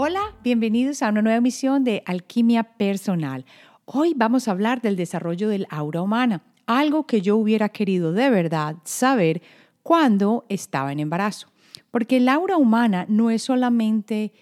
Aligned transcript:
Hola, 0.00 0.36
bienvenidos 0.44 1.02
a 1.02 1.08
una 1.08 1.22
nueva 1.22 1.38
emisión 1.38 1.82
de 1.82 2.04
Alquimia 2.06 2.62
Personal. 2.62 3.44
Hoy 3.84 4.14
vamos 4.14 4.46
a 4.46 4.52
hablar 4.52 4.80
del 4.80 4.94
desarrollo 4.94 5.48
del 5.48 5.66
aura 5.70 6.02
humana, 6.02 6.44
algo 6.66 7.04
que 7.04 7.20
yo 7.20 7.36
hubiera 7.36 7.70
querido 7.70 8.12
de 8.12 8.30
verdad 8.30 8.76
saber 8.84 9.42
cuando 9.82 10.44
estaba 10.48 10.92
en 10.92 11.00
embarazo. 11.00 11.48
Porque 11.90 12.18
el 12.18 12.28
aura 12.28 12.58
humana 12.58 13.06
no 13.08 13.28
es 13.28 13.42
solamente 13.42 14.32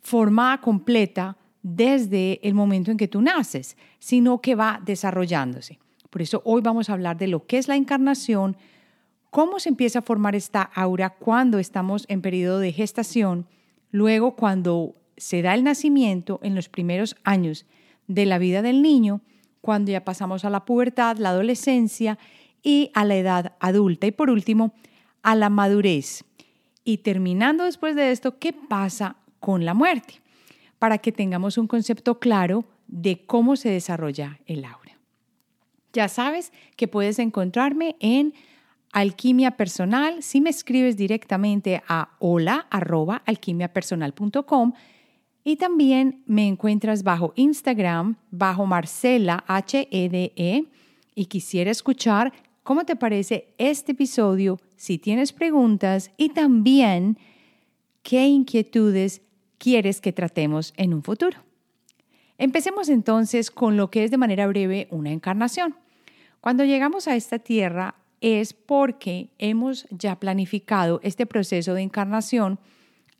formada 0.00 0.62
completa 0.62 1.36
desde 1.62 2.40
el 2.42 2.54
momento 2.54 2.90
en 2.90 2.96
que 2.96 3.08
tú 3.08 3.20
naces, 3.20 3.76
sino 3.98 4.40
que 4.40 4.54
va 4.54 4.80
desarrollándose. 4.82 5.78
Por 6.08 6.22
eso 6.22 6.40
hoy 6.46 6.62
vamos 6.62 6.88
a 6.88 6.94
hablar 6.94 7.18
de 7.18 7.26
lo 7.26 7.46
que 7.46 7.58
es 7.58 7.68
la 7.68 7.76
encarnación, 7.76 8.56
cómo 9.28 9.60
se 9.60 9.68
empieza 9.68 9.98
a 9.98 10.02
formar 10.02 10.34
esta 10.34 10.62
aura 10.62 11.10
cuando 11.10 11.58
estamos 11.58 12.06
en 12.08 12.22
periodo 12.22 12.58
de 12.58 12.72
gestación, 12.72 13.46
Luego, 13.90 14.36
cuando 14.36 14.94
se 15.16 15.42
da 15.42 15.54
el 15.54 15.64
nacimiento, 15.64 16.40
en 16.42 16.54
los 16.54 16.68
primeros 16.68 17.16
años 17.24 17.66
de 18.06 18.26
la 18.26 18.38
vida 18.38 18.62
del 18.62 18.82
niño, 18.82 19.20
cuando 19.60 19.90
ya 19.90 20.04
pasamos 20.04 20.44
a 20.44 20.50
la 20.50 20.64
pubertad, 20.64 21.16
la 21.16 21.30
adolescencia 21.30 22.18
y 22.62 22.90
a 22.94 23.04
la 23.04 23.16
edad 23.16 23.56
adulta. 23.60 24.06
Y 24.06 24.12
por 24.12 24.30
último, 24.30 24.74
a 25.22 25.34
la 25.34 25.50
madurez. 25.50 26.24
Y 26.84 26.98
terminando 26.98 27.64
después 27.64 27.96
de 27.96 28.12
esto, 28.12 28.38
¿qué 28.38 28.52
pasa 28.52 29.16
con 29.40 29.64
la 29.64 29.74
muerte? 29.74 30.20
Para 30.78 30.98
que 30.98 31.10
tengamos 31.10 31.58
un 31.58 31.66
concepto 31.66 32.18
claro 32.18 32.64
de 32.86 33.26
cómo 33.26 33.56
se 33.56 33.70
desarrolla 33.70 34.38
el 34.46 34.64
aura. 34.64 34.98
Ya 35.92 36.08
sabes 36.08 36.52
que 36.76 36.88
puedes 36.88 37.18
encontrarme 37.18 37.96
en 38.00 38.34
Alquimia 38.96 39.58
Personal, 39.58 40.22
si 40.22 40.40
me 40.40 40.48
escribes 40.48 40.96
directamente 40.96 41.82
a 41.86 42.16
hola 42.18 42.66
arroba 42.70 43.22
alquimiapersonal.com 43.26 44.72
y 45.44 45.56
también 45.56 46.22
me 46.24 46.48
encuentras 46.48 47.02
bajo 47.02 47.34
Instagram, 47.36 48.16
bajo 48.30 48.64
Marcela 48.64 49.44
HEDE 49.46 50.32
e, 50.34 50.64
y 51.14 51.26
quisiera 51.26 51.70
escuchar 51.70 52.32
cómo 52.62 52.86
te 52.86 52.96
parece 52.96 53.52
este 53.58 53.92
episodio, 53.92 54.58
si 54.76 54.96
tienes 54.96 55.34
preguntas 55.34 56.10
y 56.16 56.30
también 56.30 57.18
qué 58.02 58.26
inquietudes 58.26 59.20
quieres 59.58 60.00
que 60.00 60.14
tratemos 60.14 60.72
en 60.78 60.94
un 60.94 61.02
futuro. 61.02 61.36
Empecemos 62.38 62.88
entonces 62.88 63.50
con 63.50 63.76
lo 63.76 63.90
que 63.90 64.04
es 64.04 64.10
de 64.10 64.16
manera 64.16 64.46
breve 64.46 64.88
una 64.90 65.10
encarnación. 65.10 65.76
Cuando 66.40 66.64
llegamos 66.64 67.08
a 67.08 67.14
esta 67.14 67.38
tierra, 67.38 67.94
es 68.26 68.54
porque 68.54 69.30
hemos 69.38 69.86
ya 69.88 70.18
planificado 70.18 70.98
este 71.04 71.26
proceso 71.26 71.74
de 71.74 71.82
encarnación 71.82 72.58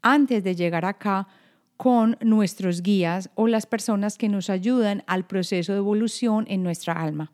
antes 0.02 0.42
de 0.42 0.56
llegar 0.56 0.84
acá 0.84 1.28
con 1.76 2.18
nuestros 2.20 2.82
guías 2.82 3.30
o 3.36 3.46
las 3.46 3.66
personas 3.66 4.18
que 4.18 4.28
nos 4.28 4.50
ayudan 4.50 5.04
al 5.06 5.24
proceso 5.24 5.72
de 5.72 5.78
evolución 5.78 6.44
en 6.48 6.64
nuestra 6.64 6.94
alma. 6.94 7.30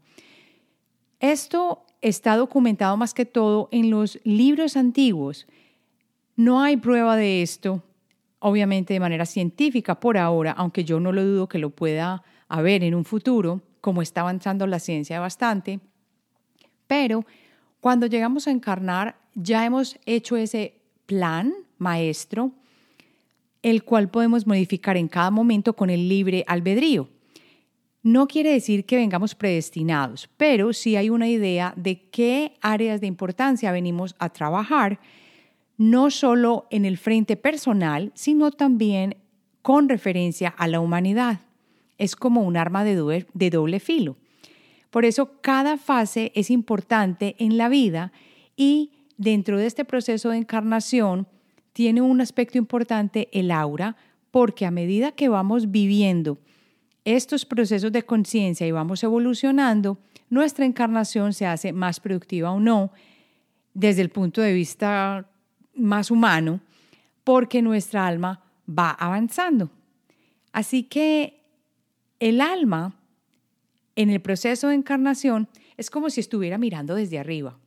Esto 1.19 1.87
está 2.03 2.37
documentado 2.37 2.99
más 2.99 3.15
que 3.15 3.25
todo 3.25 3.71
en 3.73 3.89
los 3.89 4.21
libros 4.23 4.77
antiguos. 4.77 5.47
No 6.37 6.61
hay 6.61 6.77
prueba 6.77 7.17
de 7.17 7.41
esto, 7.41 7.83
obviamente 8.39 8.93
de 8.93 9.01
manera 9.01 9.25
científica 9.25 9.99
por 9.99 10.19
ahora, 10.19 10.53
aunque 10.53 10.85
yo 10.85 11.01
no 11.01 11.11
lo 11.11 11.25
dudo 11.25 11.49
que 11.49 11.59
lo 11.59 11.71
pueda 11.71 12.23
haber 12.49 12.85
en 12.85 12.95
un 12.95 13.07
futuro, 13.07 13.63
como 13.81 14.03
está 14.03 14.21
avanzando 14.21 14.67
la 14.67 14.79
ciencia 14.79 15.21
bastante, 15.21 15.81
pero 16.87 17.25
cuando 17.83 18.07
llegamos 18.07 18.47
a 18.47 18.53
encarnar, 18.53 19.17
ya 19.35 19.67
hemos 19.67 19.99
hecho 20.07 20.37
ese 20.37 20.75
plan 21.07 21.53
maestro, 21.79 22.53
el 23.61 23.83
cual 23.83 24.09
podemos 24.09 24.47
modificar 24.47 24.97
en 24.97 25.09
cada 25.09 25.33
momento 25.33 25.75
con 25.75 25.91
el 25.91 26.09
libre 26.09 26.45
albedrío. 26.47 27.09
No 28.05 28.29
quiere 28.29 28.53
decir 28.53 28.85
que 28.85 28.95
vengamos 28.95 29.35
predestinados, 29.35 30.31
pero 30.37 30.73
sí 30.73 30.95
hay 30.95 31.11
una 31.11 31.29
idea 31.29 31.75
de 31.77 32.09
qué 32.11 32.55
áreas 32.61 33.01
de 33.01 33.09
importancia 33.09 33.73
venimos 33.73 34.15
a 34.21 34.29
trabajar, 34.29 35.01
no 35.77 36.13
solo 36.13 36.69
en 36.71 36.85
el 36.85 36.97
frente 36.99 37.37
personal, 37.37 38.13
sino 38.15 38.53
también 38.53 39.17
con 39.61 39.89
referencia 39.89 40.51
a 40.57 40.69
la 40.69 40.79
humanidad. 40.79 41.41
Es 41.99 42.15
como 42.15 42.43
un 42.43 42.57
arma 42.57 42.85
de 42.85 42.95
doble, 42.95 43.27
de 43.35 43.51
doble 43.51 43.81
filo. 43.81 44.19
Por 44.93 45.07
eso 45.07 45.41
cada 45.41 45.79
fase 45.79 46.33
es 46.35 46.51
importante 46.51 47.35
en 47.39 47.57
la 47.57 47.71
vida 47.71 48.13
y 48.57 48.93
dentro 49.17 49.57
de 49.57 49.65
este 49.65 49.87
proceso 49.87 50.29
de 50.29 50.37
encarnación 50.37 51.27
tiene 51.73 52.03
un 52.03 52.21
aspecto 52.21 52.59
importante 52.59 53.31
el 53.33 53.51
aura, 53.53 53.97
porque 54.31 54.67
a 54.67 54.71
medida 54.71 55.13
que 55.13 55.31
vamos 55.31 55.71
viviendo 55.71 56.37
estos 57.07 57.47
procesos 57.47 57.91
de 57.91 58.03
conciencia 58.03 58.67
y 58.67 58.71
vamos 58.71 59.03
evolucionando, 59.03 59.97
nuestra 60.29 60.67
encarnación 60.67 61.33
se 61.33 61.47
hace 61.47 61.73
más 61.73 61.99
productiva 61.99 62.51
o 62.51 62.61
no 62.61 62.93
desde 63.73 64.03
el 64.03 64.11
punto 64.11 64.43
de 64.43 64.53
vista 64.53 65.27
más 65.75 66.11
humano, 66.11 66.61
porque 67.25 67.63
nuestra 67.63 68.07
alma 68.07 68.43
va 68.69 68.91
avanzando. 68.91 69.71
Así 70.53 70.83
que 70.83 71.41
el 72.21 72.43
alma 72.43 72.95
en 73.97 74.11
el 74.11 74.21
proceso 74.21 74.69
de 74.69 74.75
encarnación 74.75 75.49
es 75.77 75.91
como 75.91 76.11
si 76.11 76.21
estuviera 76.21 76.59
mirando 76.59 76.95
desde 76.95 77.19
arriba 77.19 77.59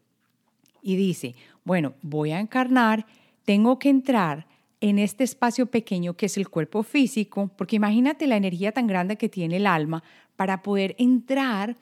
y 0.81 0.95
dice, 0.95 1.35
bueno, 1.63 1.95
voy 2.01 2.31
a 2.31 2.39
encarnar, 2.39 3.07
tengo 3.43 3.79
que 3.79 3.89
entrar 3.89 4.47
en 4.81 4.99
este 4.99 5.23
espacio 5.23 5.65
pequeño 5.65 6.15
que 6.15 6.27
es 6.27 6.37
el 6.37 6.47
cuerpo 6.47 6.83
físico, 6.83 7.49
porque 7.57 7.77
imagínate 7.77 8.27
la 8.27 8.37
energía 8.37 8.71
tan 8.71 8.85
grande 8.85 9.17
que 9.17 9.29
tiene 9.29 9.57
el 9.57 9.65
alma 9.65 10.03
para 10.35 10.61
poder 10.61 10.95
entrar 10.99 11.75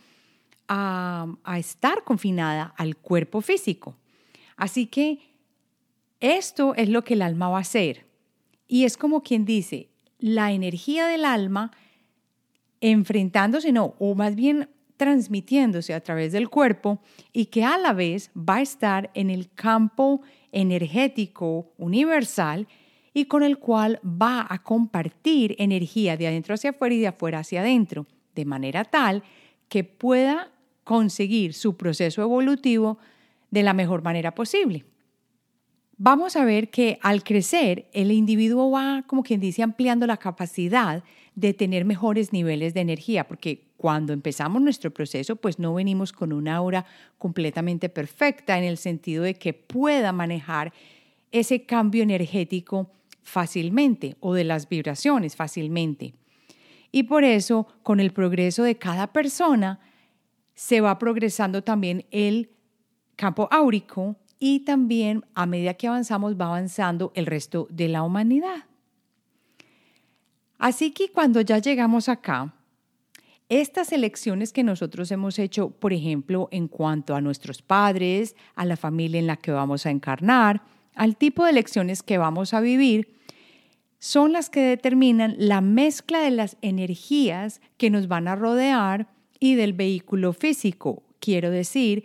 a, 0.70 1.28
a 1.44 1.60
estar 1.60 2.06
confinada 2.06 2.74
al 2.78 2.96
cuerpo 2.96 3.42
físico. 3.42 3.98
Así 4.56 4.88
que 4.88 5.20
esto 6.22 6.74
es 6.76 6.88
lo 6.88 7.04
que 7.04 7.16
el 7.16 7.24
alma 7.24 7.50
va 7.50 7.58
a 7.58 7.62
hacer. 7.62 8.06
Y 8.68 8.86
es 8.86 8.96
como 8.96 9.22
quien 9.22 9.44
dice, 9.44 9.90
la 10.20 10.54
energía 10.54 11.08
del 11.08 11.26
alma 11.26 11.72
enfrentándose, 12.84 13.72
no, 13.72 13.96
o 13.98 14.14
más 14.14 14.36
bien 14.36 14.70
transmitiéndose 14.98 15.94
a 15.94 16.02
través 16.02 16.34
del 16.34 16.50
cuerpo 16.50 17.00
y 17.32 17.46
que 17.46 17.64
a 17.64 17.78
la 17.78 17.94
vez 17.94 18.30
va 18.38 18.58
a 18.58 18.62
estar 18.62 19.10
en 19.14 19.30
el 19.30 19.50
campo 19.52 20.22
energético 20.52 21.72
universal 21.78 22.68
y 23.14 23.26
con 23.26 23.42
el 23.42 23.58
cual 23.58 24.02
va 24.04 24.46
a 24.50 24.62
compartir 24.64 25.56
energía 25.60 26.18
de 26.18 26.28
adentro 26.28 26.56
hacia 26.56 26.72
afuera 26.72 26.94
y 26.94 27.00
de 27.00 27.08
afuera 27.08 27.40
hacia 27.40 27.62
adentro, 27.62 28.06
de 28.36 28.44
manera 28.44 28.84
tal 28.84 29.24
que 29.70 29.86
pueda 29.86 30.52
conseguir 30.84 31.54
su 31.54 31.78
proceso 31.78 32.22
evolutivo 32.22 32.98
de 33.50 33.64
la 33.64 33.74
mejor 33.74 34.04
manera 34.04 34.36
posible. 34.36 34.84
Vamos 35.98 36.36
a 36.36 36.44
ver 36.44 36.70
que 36.70 36.98
al 37.02 37.24
crecer 37.24 37.88
el 37.94 38.12
individuo 38.12 38.72
va, 38.72 39.04
como 39.06 39.24
quien 39.24 39.40
dice, 39.40 39.62
ampliando 39.62 40.08
la 40.08 40.18
capacidad 40.18 41.04
de 41.36 41.54
tener 41.54 41.86
mejores 41.86 42.34
niveles 42.34 42.74
de 42.74 42.82
energía, 42.82 43.28
porque 43.28 43.68
cuando 43.78 44.12
empezamos 44.12 44.62
nuestro 44.62 44.92
proceso, 44.92 45.36
pues 45.36 45.60
no 45.60 45.74
venimos 45.74 46.12
con 46.12 46.34
una 46.34 46.56
aura 46.56 46.86
completamente 47.18 47.90
perfecta 47.90 48.58
en 48.58 48.64
el 48.64 48.78
sentido 48.78 49.24
de 49.24 49.36
que 49.36 49.54
pueda 49.54 50.12
manejar 50.12 50.74
ese 51.32 51.66
cambio 51.66 52.04
energético 52.04 52.90
fácilmente 53.22 54.16
o 54.20 54.34
de 54.34 54.44
las 54.44 54.70
vibraciones 54.70 55.36
fácilmente. 55.36 56.14
Y 56.92 57.04
por 57.04 57.24
eso, 57.24 57.68
con 57.82 58.00
el 58.00 58.12
progreso 58.12 58.64
de 58.64 58.78
cada 58.78 59.12
persona, 59.14 59.80
se 60.56 60.82
va 60.82 60.98
progresando 61.00 61.64
también 61.64 62.06
el 62.12 62.52
campo 63.16 63.48
áurico 63.52 64.16
y 64.46 64.60
también 64.60 65.24
a 65.36 65.46
medida 65.46 65.76
que 65.76 65.88
avanzamos 65.88 66.36
va 66.36 66.48
avanzando 66.48 67.14
el 67.16 67.28
resto 67.28 67.66
de 67.70 67.88
la 67.88 68.04
humanidad. 68.04 68.66
Así 70.58 70.92
que 70.92 71.08
cuando 71.08 71.40
ya 71.40 71.60
llegamos 71.60 72.10
acá, 72.10 72.54
estas 73.48 73.94
elecciones 73.94 74.52
que 74.52 74.66
nosotros 74.66 75.10
hemos 75.12 75.40
hecho, 75.40 75.70
por 75.70 75.94
ejemplo, 75.94 76.50
en 76.52 76.68
cuanto 76.68 77.16
a 77.16 77.22
nuestros 77.22 77.62
padres, 77.62 78.36
a 78.56 78.66
la 78.66 78.76
familia 78.76 79.18
en 79.18 79.28
la 79.28 79.38
que 79.38 79.52
vamos 79.54 79.86
a 79.86 79.92
encarnar, 79.92 80.62
al 80.94 81.16
tipo 81.16 81.46
de 81.46 81.54
lecciones 81.54 82.04
que 82.04 82.18
vamos 82.18 82.54
a 82.54 82.60
vivir, 82.60 83.16
son 84.00 84.34
las 84.34 84.50
que 84.50 84.60
determinan 84.60 85.36
la 85.38 85.62
mezcla 85.62 86.20
de 86.20 86.32
las 86.32 86.58
energías 86.62 87.62
que 87.78 87.90
nos 87.90 88.10
van 88.10 88.28
a 88.28 88.36
rodear 88.36 89.08
y 89.40 89.56
del 89.56 89.72
vehículo 89.72 90.34
físico. 90.34 91.02
Quiero 91.22 91.50
decir 91.50 92.04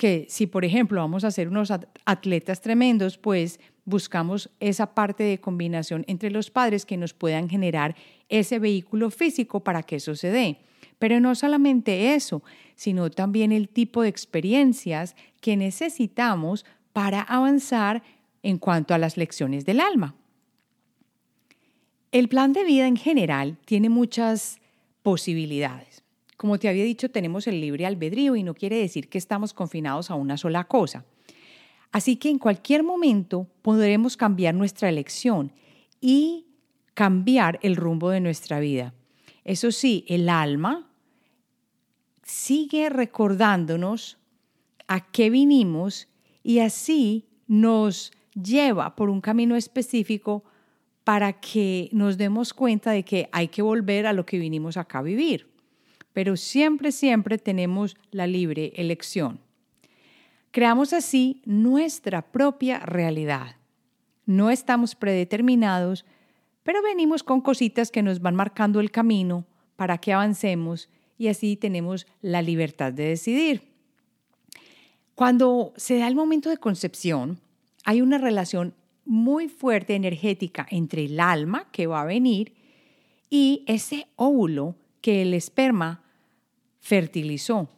que 0.00 0.24
si, 0.30 0.46
por 0.46 0.64
ejemplo, 0.64 0.98
vamos 0.98 1.24
a 1.24 1.30
ser 1.30 1.46
unos 1.46 1.70
atletas 2.06 2.62
tremendos, 2.62 3.18
pues 3.18 3.60
buscamos 3.84 4.48
esa 4.58 4.94
parte 4.94 5.24
de 5.24 5.42
combinación 5.42 6.06
entre 6.08 6.30
los 6.30 6.50
padres 6.50 6.86
que 6.86 6.96
nos 6.96 7.12
puedan 7.12 7.50
generar 7.50 7.94
ese 8.30 8.58
vehículo 8.58 9.10
físico 9.10 9.60
para 9.60 9.82
que 9.82 9.96
eso 9.96 10.14
se 10.16 10.30
dé. 10.30 10.56
Pero 10.98 11.20
no 11.20 11.34
solamente 11.34 12.14
eso, 12.14 12.42
sino 12.76 13.10
también 13.10 13.52
el 13.52 13.68
tipo 13.68 14.00
de 14.00 14.08
experiencias 14.08 15.16
que 15.42 15.58
necesitamos 15.58 16.64
para 16.94 17.20
avanzar 17.20 18.02
en 18.42 18.56
cuanto 18.56 18.94
a 18.94 18.98
las 18.98 19.18
lecciones 19.18 19.66
del 19.66 19.80
alma. 19.80 20.14
El 22.10 22.30
plan 22.30 22.54
de 22.54 22.64
vida 22.64 22.86
en 22.86 22.96
general 22.96 23.58
tiene 23.66 23.90
muchas 23.90 24.60
posibilidades. 25.02 25.89
Como 26.40 26.58
te 26.58 26.70
había 26.70 26.84
dicho, 26.84 27.10
tenemos 27.10 27.46
el 27.48 27.60
libre 27.60 27.84
albedrío 27.84 28.34
y 28.34 28.42
no 28.42 28.54
quiere 28.54 28.78
decir 28.78 29.10
que 29.10 29.18
estamos 29.18 29.52
confinados 29.52 30.10
a 30.10 30.14
una 30.14 30.38
sola 30.38 30.64
cosa. 30.64 31.04
Así 31.92 32.16
que 32.16 32.30
en 32.30 32.38
cualquier 32.38 32.82
momento 32.82 33.46
podremos 33.60 34.16
cambiar 34.16 34.54
nuestra 34.54 34.88
elección 34.88 35.52
y 36.00 36.46
cambiar 36.94 37.58
el 37.60 37.76
rumbo 37.76 38.08
de 38.08 38.20
nuestra 38.20 38.58
vida. 38.58 38.94
Eso 39.44 39.70
sí, 39.70 40.06
el 40.08 40.30
alma 40.30 40.90
sigue 42.22 42.88
recordándonos 42.88 44.16
a 44.88 45.10
qué 45.10 45.28
vinimos 45.28 46.08
y 46.42 46.60
así 46.60 47.26
nos 47.48 48.12
lleva 48.32 48.96
por 48.96 49.10
un 49.10 49.20
camino 49.20 49.56
específico 49.56 50.44
para 51.04 51.34
que 51.34 51.90
nos 51.92 52.16
demos 52.16 52.54
cuenta 52.54 52.92
de 52.92 53.02
que 53.02 53.28
hay 53.30 53.48
que 53.48 53.60
volver 53.60 54.06
a 54.06 54.14
lo 54.14 54.24
que 54.24 54.38
vinimos 54.38 54.78
acá 54.78 55.00
a 55.00 55.02
vivir. 55.02 55.49
Pero 56.12 56.36
siempre, 56.36 56.92
siempre 56.92 57.38
tenemos 57.38 57.96
la 58.10 58.26
libre 58.26 58.72
elección. 58.76 59.40
Creamos 60.50 60.92
así 60.92 61.42
nuestra 61.44 62.22
propia 62.32 62.80
realidad. 62.80 63.56
No 64.26 64.50
estamos 64.50 64.94
predeterminados, 64.94 66.04
pero 66.62 66.82
venimos 66.82 67.22
con 67.22 67.40
cositas 67.40 67.90
que 67.90 68.02
nos 68.02 68.20
van 68.20 68.34
marcando 68.34 68.80
el 68.80 68.90
camino 68.90 69.46
para 69.76 69.98
que 69.98 70.12
avancemos 70.12 70.88
y 71.16 71.28
así 71.28 71.56
tenemos 71.56 72.06
la 72.20 72.42
libertad 72.42 72.92
de 72.92 73.04
decidir. 73.04 73.62
Cuando 75.14 75.72
se 75.76 75.98
da 75.98 76.08
el 76.08 76.14
momento 76.14 76.48
de 76.48 76.56
concepción, 76.56 77.40
hay 77.84 78.00
una 78.00 78.18
relación 78.18 78.74
muy 79.04 79.48
fuerte 79.48 79.94
energética 79.94 80.66
entre 80.70 81.04
el 81.04 81.20
alma 81.20 81.68
que 81.72 81.86
va 81.86 82.02
a 82.02 82.06
venir 82.06 82.54
y 83.28 83.64
ese 83.66 84.08
óvulo 84.16 84.76
que 85.00 85.22
el 85.22 85.34
esperma 85.34 86.02
fertilizó. 86.78 87.68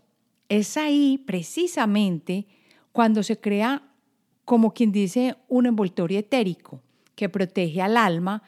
Es 0.48 0.76
ahí 0.76 1.22
precisamente 1.26 2.46
cuando 2.92 3.22
se 3.22 3.38
crea, 3.38 3.82
como 4.44 4.74
quien 4.74 4.92
dice, 4.92 5.36
un 5.48 5.66
envoltorio 5.66 6.19
etérico 6.19 6.82
que 7.14 7.28
protege 7.28 7.80
al 7.80 7.96
alma 7.96 8.42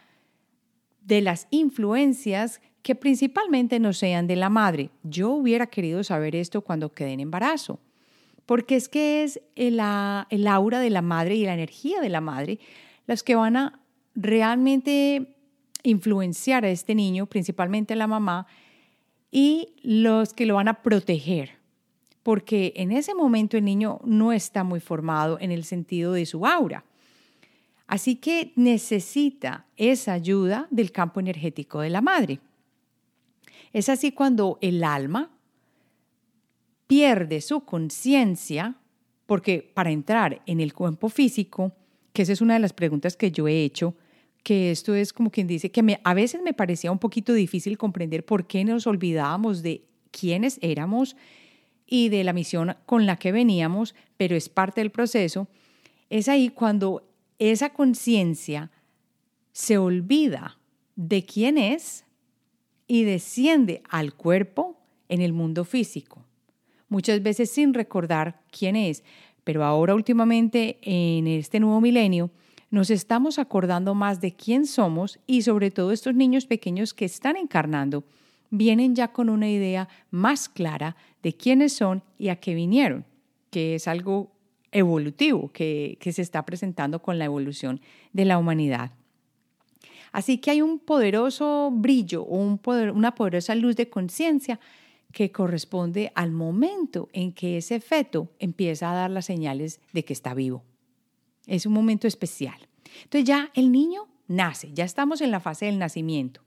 de 1.01 1.21
las 1.23 1.47
influencias 1.51 2.61
que 2.83 2.95
principalmente 2.95 3.81
no 3.81 3.93
sean 3.93 4.27
de 4.27 4.37
la 4.37 4.51
madre. 4.51 4.91
Yo 5.03 5.31
hubiera 5.31 5.67
querido 5.67 6.05
saber 6.05 6.37
esto 6.37 6.63
cuando 6.63 6.93
quedé 6.93 7.13
en 7.13 7.21
embarazo 7.21 7.81
porque 8.47 8.77
es 8.77 8.89
que 8.89 9.25
es 9.25 9.41
el, 9.57 9.81
el 10.31 10.47
aura 10.47 10.81
de 10.81 10.91
la 10.91 11.03
madre 11.03 11.37
y 11.37 11.45
la 11.45 11.55
energía 11.55 12.01
de 12.01 12.09
la 12.09 12.21
madre 12.21 12.59
las 13.07 13.23
que 13.23 13.35
van 13.35 13.57
a 13.57 13.81
realmente 14.15 15.37
influenciar 15.83 16.65
a 16.65 16.71
este 16.71 16.95
niño, 16.95 17.27
principalmente 17.27 17.93
a 17.95 17.97
la 17.97 18.07
mamá, 18.07 18.47
y 19.37 19.75
los 19.83 20.33
que 20.33 20.47
lo 20.47 20.55
van 20.55 20.69
a 20.69 20.81
proteger, 20.81 21.59
porque 22.23 22.73
en 22.77 22.93
ese 22.93 23.15
momento 23.15 23.57
el 23.57 23.65
niño 23.65 23.99
no 24.05 24.33
está 24.33 24.63
muy 24.63 24.79
formado 24.79 25.39
en 25.41 25.51
el 25.51 25.65
sentido 25.65 26.13
de 26.13 26.25
su 26.25 26.47
aura. 26.47 26.85
Así 27.89 28.15
que 28.15 28.53
necesita 28.55 29.67
esa 29.77 30.13
ayuda 30.13 30.69
del 30.71 30.93
campo 30.93 31.19
energético 31.19 31.81
de 31.81 31.91
la 31.91 32.01
madre. 32.01 32.39
Es 33.73 33.89
así 33.89 34.13
cuando 34.13 34.57
el 34.61 34.85
alma 34.85 35.33
pierde 36.87 37.41
su 37.41 37.65
conciencia, 37.65 38.77
porque 39.27 39.69
para 39.75 39.91
entrar 39.91 40.43
en 40.47 40.61
el 40.61 40.73
cuerpo 40.75 41.09
físico, 41.09 41.73
que 42.13 42.23
esa 42.23 42.33
es 42.35 42.41
una 42.41 42.55
de 42.55 42.61
las 42.61 42.73
preguntas 42.73 43.17
que 43.17 43.33
yo 43.33 43.49
he 43.49 43.65
hecho, 43.65 43.97
que 44.45 44.71
esto 44.71 44.95
es 44.95 45.13
como 45.13 45.31
quien 45.31 45.49
dice 45.49 45.73
que 45.73 45.99
a 46.05 46.15
veces 46.15 46.41
me 46.43 46.55
parecía 46.55 46.93
un 46.93 47.01
poquito 47.01 47.33
difícil 47.33 47.77
comprender 47.77 48.25
por 48.25 48.47
qué 48.47 48.65
nos 48.65 48.87
olvidábamos 48.87 49.63
de 49.63 49.83
quiénes 50.13 50.61
éramos 50.63 51.17
y 51.87 52.11
de 52.11 52.23
la 52.23 52.33
misión 52.33 52.77
con 52.87 53.07
la 53.07 53.17
que 53.17 53.33
veníamos, 53.33 53.97
pero 54.17 54.37
es 54.37 54.49
parte 54.49 54.81
del 54.81 54.91
proceso, 54.91 55.49
es 56.09 56.29
ahí 56.29 56.49
cuando 56.49 57.11
esa 57.41 57.71
conciencia 57.71 58.71
se 59.51 59.79
olvida 59.79 60.59
de 60.95 61.25
quién 61.25 61.59
es 61.59 62.05
y 62.87 63.03
desciende 63.03 63.83
al 63.89 64.15
cuerpo 64.15 64.79
en 65.09 65.21
el 65.21 65.33
mundo 65.33 65.65
físico 65.65 66.25
muchas 66.95 67.23
veces 67.23 67.51
sin 67.51 67.75
recordar 67.75 68.41
quién 68.57 68.77
es, 68.77 69.03
pero 69.43 69.65
ahora 69.65 69.95
últimamente 69.95 70.79
en 70.83 71.27
este 71.27 71.61
nuevo 71.61 71.81
milenio 71.81 72.31
nos 72.75 72.91
estamos 72.91 73.39
acordando 73.39 73.95
más 73.95 74.21
de 74.21 74.35
quién 74.35 74.67
somos 74.67 75.21
y 75.29 75.43
sobre 75.43 75.71
todo 75.71 75.93
estos 75.93 76.15
niños 76.15 76.47
pequeños 76.47 76.93
que 76.93 77.05
están 77.05 77.37
encarnando 77.37 78.03
vienen 78.51 78.97
ya 78.97 79.13
con 79.13 79.29
una 79.29 79.49
idea 79.49 79.89
más 80.11 80.49
clara 80.49 80.97
de 81.23 81.35
quiénes 81.35 81.73
son 81.73 82.03
y 82.19 82.29
a 82.29 82.37
qué 82.37 82.53
vinieron, 82.55 83.05
que 83.51 83.77
es 83.77 83.87
algo 83.87 84.33
evolutivo 84.73 85.53
que, 85.53 85.99
se 86.01 86.21
está 86.21 86.45
presentando 86.45 87.01
con 87.01 87.17
la 87.17 87.27
evolución 87.27 87.81
de 88.13 88.25
la 88.25 88.39
humanidad. 88.39 88.91
Así 90.11 90.39
que 90.39 90.51
hay 90.51 90.61
un 90.61 90.81
poderoso 90.81 91.71
brillo 91.73 92.23
o 92.25 92.39
un 92.39 92.61
una 92.93 93.15
poderosa 93.15 93.55
luz 93.55 93.77
de 93.77 93.89
conciencia 93.89 94.59
que 95.13 95.31
corresponde 95.31 96.11
al 96.17 96.33
momento 96.33 97.09
en 97.13 97.33
que 97.33 97.59
ese 97.59 97.79
feto 97.79 98.31
empieza 98.41 98.91
a 98.91 98.95
dar 98.95 99.11
las 99.11 99.27
señales 99.27 99.81
de 99.93 100.05
que 100.05 100.13
está 100.13 100.35
vivo. 100.35 100.65
Es 101.47 101.67
un 101.67 101.73
momento 101.73 102.07
especial. 102.07 102.69
Entonces 103.03 103.25
ya 103.25 103.51
el 103.55 103.73
niño 103.73 104.09
nace, 104.29 104.73
ya 104.73 104.85
estamos 104.85 105.21
en 105.21 105.31
la 105.31 105.41
fase 105.41 105.67
del 105.67 105.79
nacimiento. 105.79 106.41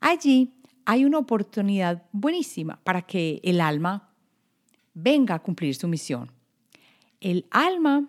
Allí 0.00 0.52
hay 0.84 1.04
una 1.04 1.18
oportunidad 1.18 2.02
buenísima 2.12 2.78
para 2.84 3.02
que 3.02 3.40
el 3.42 3.60
alma 3.60 4.10
venga 4.92 5.34
a 5.34 5.42
cumplir 5.42 5.74
su 5.74 5.88
misión. 5.88 6.30
El 7.20 7.46
alma, 7.50 8.08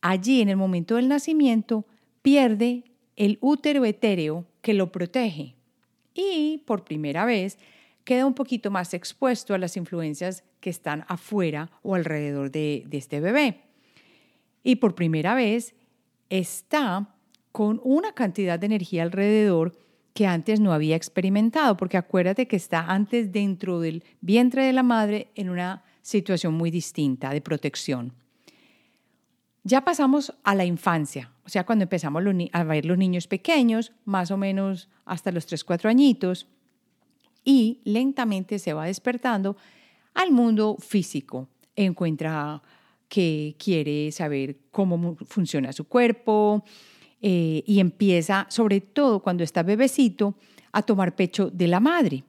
allí 0.00 0.40
en 0.40 0.48
el 0.48 0.56
momento 0.56 0.96
del 0.96 1.08
nacimiento, 1.08 1.86
pierde 2.20 2.84
el 3.16 3.38
útero 3.40 3.84
etéreo 3.84 4.46
que 4.60 4.74
lo 4.74 4.92
protege 4.92 5.56
y 6.14 6.62
por 6.66 6.84
primera 6.84 7.24
vez 7.24 7.58
queda 8.04 8.26
un 8.26 8.34
poquito 8.34 8.70
más 8.70 8.94
expuesto 8.94 9.54
a 9.54 9.58
las 9.58 9.76
influencias 9.76 10.44
que 10.60 10.70
están 10.70 11.04
afuera 11.08 11.70
o 11.82 11.94
alrededor 11.94 12.50
de, 12.50 12.86
este 12.90 13.20
bebé. 13.20 13.60
Y 14.62 14.76
por 14.76 14.94
primera 14.94 15.34
vez 15.34 15.74
está 16.28 17.14
con 17.50 17.80
una 17.84 18.12
cantidad 18.12 18.58
de 18.58 18.66
energía 18.66 19.02
alrededor 19.02 19.76
que 20.14 20.26
antes 20.26 20.60
no 20.60 20.72
había 20.72 20.96
experimentado, 20.96 21.76
porque 21.76 21.96
acuérdate 21.96 22.46
que 22.46 22.56
está 22.56 22.80
antes 22.92 23.32
dentro 23.32 23.80
del 23.80 24.04
vientre 24.20 24.64
de 24.64 24.72
la 24.72 24.82
madre 24.82 25.28
en 25.34 25.48
una 25.48 25.84
situación 26.02 26.54
muy 26.54 26.70
distinta 26.70 27.30
de 27.30 27.40
protección. 27.40 28.12
Ya 29.64 29.84
pasamos 29.84 30.34
a 30.42 30.54
la 30.54 30.64
infancia, 30.64 31.30
o 31.44 31.48
sea, 31.48 31.64
cuando 31.64 31.84
empezamos 31.84 32.22
a 32.52 32.64
ver 32.64 32.84
los 32.84 32.98
niños 32.98 33.26
pequeños, 33.26 33.92
más 34.04 34.30
o 34.30 34.36
menos 34.36 34.88
hasta 35.04 35.30
los 35.30 35.46
3, 35.46 35.64
4 35.64 35.88
añitos, 35.88 36.48
y 37.44 37.80
lentamente 37.84 38.58
se 38.58 38.72
va 38.72 38.86
despertando 38.86 39.56
al 40.14 40.32
mundo 40.32 40.76
físico. 40.78 41.48
Encuentra 41.76 42.60
que 43.12 43.56
quiere 43.58 44.10
saber 44.10 44.56
cómo 44.70 45.18
funciona 45.26 45.74
su 45.74 45.84
cuerpo 45.84 46.64
eh, 47.20 47.62
y 47.66 47.78
empieza, 47.78 48.46
sobre 48.48 48.80
todo 48.80 49.20
cuando 49.20 49.44
está 49.44 49.62
bebecito, 49.62 50.34
a 50.72 50.80
tomar 50.80 51.14
pecho 51.14 51.50
de 51.50 51.68
la 51.68 51.78
madre. 51.78 52.24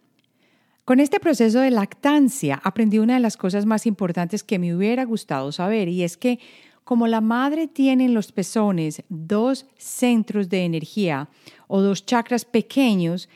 Con 0.83 0.99
este 0.99 1.21
proceso 1.21 1.61
de 1.61 1.71
lactancia 1.71 2.59
aprendí 2.65 2.99
una 2.99 3.13
de 3.13 3.21
las 3.21 3.37
cosas 3.37 3.65
más 3.65 3.85
importantes 3.85 4.43
que 4.43 4.59
me 4.59 4.75
hubiera 4.75 5.05
gustado 5.05 5.53
saber 5.53 5.87
y 5.87 6.03
es 6.03 6.17
que 6.17 6.39
como 6.83 7.07
la 7.07 7.21
madre 7.21 7.69
tiene 7.69 8.03
en 8.03 8.13
los 8.13 8.33
pezones 8.33 9.03
dos 9.07 9.65
centros 9.77 10.49
de 10.49 10.65
energía 10.65 11.29
o 11.69 11.79
dos 11.79 12.05
chakras 12.05 12.43
pequeños, 12.43 13.29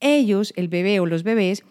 ellos, 0.00 0.54
el 0.56 0.68
bebé 0.68 1.00
o 1.00 1.04
los 1.04 1.22
bebés, 1.22 1.64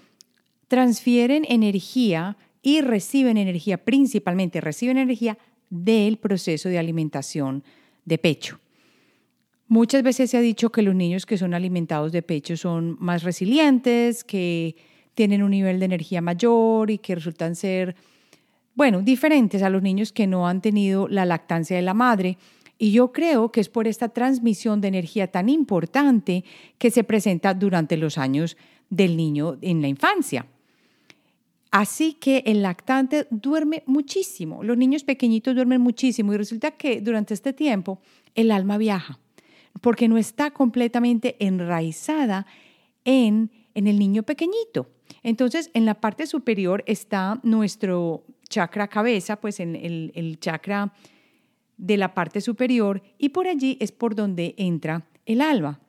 transfieren 0.68 1.44
energía 1.50 2.38
y 2.62 2.82
reciben 2.82 3.38
energía, 3.38 3.78
principalmente 3.78 4.62
reciben 4.62 4.98
energía 4.98 5.38
del 5.70 6.18
proceso 6.18 6.70
de 6.70 6.80
alimentación 6.80 7.64
de 8.06 8.18
pecho. 8.18 8.60
Muchas 9.68 10.02
veces 10.02 10.32
se 10.32 10.38
ha 10.38 10.42
dicho 10.42 10.72
que 10.72 10.82
los 10.82 10.96
niños 10.96 11.26
que 11.26 11.38
son 11.38 11.54
alimentados 11.54 12.14
de 12.14 12.22
pecho 12.22 12.56
son 12.56 12.96
más 13.00 13.24
resilientes, 13.24 14.24
que 14.24 14.78
tienen 15.14 15.44
un 15.44 15.52
nivel 15.52 15.80
de 15.80 15.86
energía 15.86 16.22
mayor 16.22 16.90
y 16.90 17.00
que 17.00 17.16
resultan 17.16 17.56
ser, 17.56 17.96
bueno, 18.76 19.02
diferentes 19.02 19.62
a 19.64 19.70
los 19.70 19.82
niños 19.82 20.14
que 20.14 20.26
no 20.26 20.48
han 20.48 20.62
tenido 20.62 21.08
la 21.10 21.26
lactancia 21.26 21.76
de 21.76 21.82
la 21.82 21.94
madre. 21.94 22.38
Y 22.78 22.92
yo 22.92 23.12
creo 23.12 23.52
que 23.52 23.60
es 23.60 23.68
por 23.68 23.88
esta 23.88 24.10
transmisión 24.10 24.80
de 24.80 24.88
energía 24.88 25.28
tan 25.28 25.50
importante 25.50 26.46
que 26.78 26.92
se 26.92 27.04
presenta 27.04 27.54
durante 27.54 27.98
los 27.98 28.18
años 28.18 28.56
del 28.90 29.18
niño 29.18 29.58
en 29.62 29.82
la 29.82 29.90
infancia. 29.90 30.46
Así 31.72 32.14
que 32.14 32.44
el 32.46 32.62
lactante 32.62 33.28
duerme 33.30 33.84
muchísimo, 33.86 34.64
los 34.64 34.78
niños 34.78 35.04
pequeñitos 35.04 35.54
duermen 35.54 35.82
muchísimo 35.82 36.34
y 36.34 36.38
resulta 36.38 36.72
que 36.72 37.02
durante 37.02 37.34
este 37.34 37.54
tiempo 37.54 38.00
el 38.36 38.52
alma 38.52 38.78
viaja 38.78 39.20
porque 39.82 40.08
no 40.08 40.18
está 40.18 40.52
completamente 40.52 41.36
enraizada 41.40 42.46
en, 43.06 43.52
en 43.74 43.88
el 43.88 44.00
niño 44.00 44.24
pequeñito. 44.24 44.90
Entonces, 45.24 45.72
en 45.74 45.86
la 45.86 45.96
parte 45.96 46.28
superior 46.28 46.84
está 46.88 47.40
nuestro 47.44 48.26
chakra 48.50 48.88
cabeza, 48.88 49.40
pues 49.40 49.60
en 49.60 49.76
el, 49.76 50.12
el 50.16 50.40
chakra 50.40 50.94
de 51.78 51.98
la 51.98 52.14
parte 52.14 52.42
superior, 52.42 53.04
y 53.18 53.30
por 53.30 53.48
allí 53.48 53.78
es 53.80 53.92
por 53.92 54.16
donde 54.16 54.56
entra 54.58 55.08
el 55.26 55.42
alma. 55.42 55.80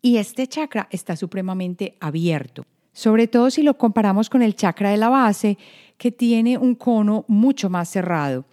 Y 0.00 0.16
este 0.16 0.46
chakra 0.46 0.88
está 0.90 1.16
supremamente 1.16 1.96
abierto, 2.00 2.66
sobre 2.92 3.26
todo 3.26 3.50
si 3.50 3.62
lo 3.62 3.78
comparamos 3.78 4.28
con 4.30 4.42
el 4.42 4.54
chakra 4.54 4.90
de 4.90 4.96
la 4.96 5.08
base, 5.08 5.58
que 5.98 6.10
tiene 6.10 6.58
un 6.58 6.74
cono 6.74 7.24
mucho 7.28 7.70
más 7.70 7.88
cerrado 7.88 8.44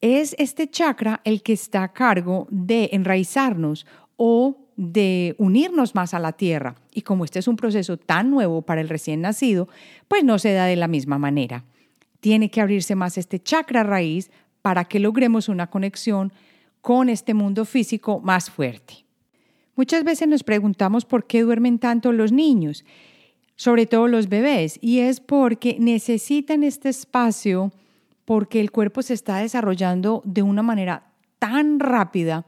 es 0.00 0.34
este 0.38 0.68
chakra 0.68 1.20
el 1.24 1.42
que 1.42 1.52
está 1.52 1.82
a 1.82 1.92
cargo 1.92 2.46
de 2.50 2.90
enraizarnos 2.92 3.86
o 4.16 4.56
de 4.76 5.34
unirnos 5.38 5.94
más 5.94 6.14
a 6.14 6.20
la 6.20 6.32
tierra. 6.32 6.76
Y 6.92 7.02
como 7.02 7.24
este 7.24 7.40
es 7.40 7.48
un 7.48 7.56
proceso 7.56 7.96
tan 7.96 8.30
nuevo 8.30 8.62
para 8.62 8.80
el 8.80 8.88
recién 8.88 9.20
nacido, 9.20 9.68
pues 10.06 10.22
no 10.22 10.38
se 10.38 10.52
da 10.52 10.66
de 10.66 10.76
la 10.76 10.88
misma 10.88 11.18
manera. 11.18 11.64
Tiene 12.20 12.50
que 12.50 12.60
abrirse 12.60 12.94
más 12.94 13.18
este 13.18 13.40
chakra 13.40 13.82
raíz 13.82 14.30
para 14.62 14.84
que 14.84 15.00
logremos 15.00 15.48
una 15.48 15.68
conexión 15.68 16.32
con 16.80 17.08
este 17.08 17.34
mundo 17.34 17.64
físico 17.64 18.20
más 18.20 18.50
fuerte. 18.50 19.04
Muchas 19.74 20.04
veces 20.04 20.28
nos 20.28 20.44
preguntamos 20.44 21.04
por 21.04 21.26
qué 21.26 21.42
duermen 21.42 21.78
tanto 21.78 22.12
los 22.12 22.32
niños, 22.32 22.84
sobre 23.58 23.86
todo 23.86 24.06
los 24.06 24.28
bebés, 24.28 24.78
y 24.80 25.00
es 25.00 25.18
porque 25.18 25.76
necesitan 25.80 26.62
este 26.62 26.88
espacio 26.88 27.72
porque 28.24 28.60
el 28.60 28.70
cuerpo 28.70 29.02
se 29.02 29.14
está 29.14 29.38
desarrollando 29.38 30.22
de 30.24 30.42
una 30.42 30.62
manera 30.62 31.10
tan 31.40 31.80
rápida 31.80 32.46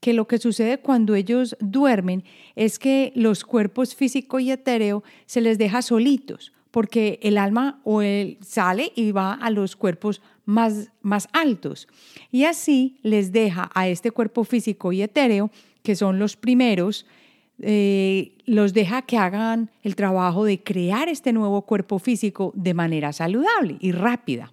que 0.00 0.12
lo 0.12 0.26
que 0.26 0.38
sucede 0.38 0.78
cuando 0.78 1.14
ellos 1.14 1.56
duermen 1.60 2.24
es 2.56 2.80
que 2.80 3.12
los 3.14 3.44
cuerpos 3.44 3.94
físico 3.94 4.40
y 4.40 4.50
etéreo 4.50 5.04
se 5.26 5.40
les 5.40 5.58
deja 5.58 5.80
solitos, 5.80 6.52
porque 6.72 7.20
el 7.22 7.38
alma 7.38 7.80
o 7.84 8.02
él 8.02 8.38
sale 8.40 8.92
y 8.96 9.12
va 9.12 9.34
a 9.34 9.50
los 9.50 9.76
cuerpos 9.76 10.22
más, 10.44 10.90
más 11.02 11.28
altos. 11.32 11.86
Y 12.32 12.44
así 12.44 12.98
les 13.02 13.30
deja 13.30 13.70
a 13.74 13.86
este 13.86 14.10
cuerpo 14.10 14.42
físico 14.42 14.90
y 14.90 15.02
etéreo, 15.02 15.52
que 15.84 15.94
son 15.94 16.18
los 16.18 16.36
primeros, 16.36 17.06
eh, 17.60 18.36
los 18.46 18.72
deja 18.72 19.02
que 19.02 19.16
hagan 19.16 19.70
el 19.82 19.96
trabajo 19.96 20.44
de 20.44 20.62
crear 20.62 21.08
este 21.08 21.32
nuevo 21.32 21.62
cuerpo 21.62 21.98
físico 21.98 22.52
de 22.54 22.72
manera 22.72 23.12
saludable 23.12 23.76
y 23.80 23.92
rápida. 23.92 24.52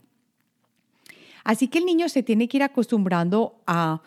Así 1.44 1.68
que 1.68 1.78
el 1.78 1.86
niño 1.86 2.10
se 2.10 2.24
tiene 2.24 2.48
que 2.48 2.58
ir 2.58 2.64
acostumbrando 2.64 3.62
a 3.68 4.02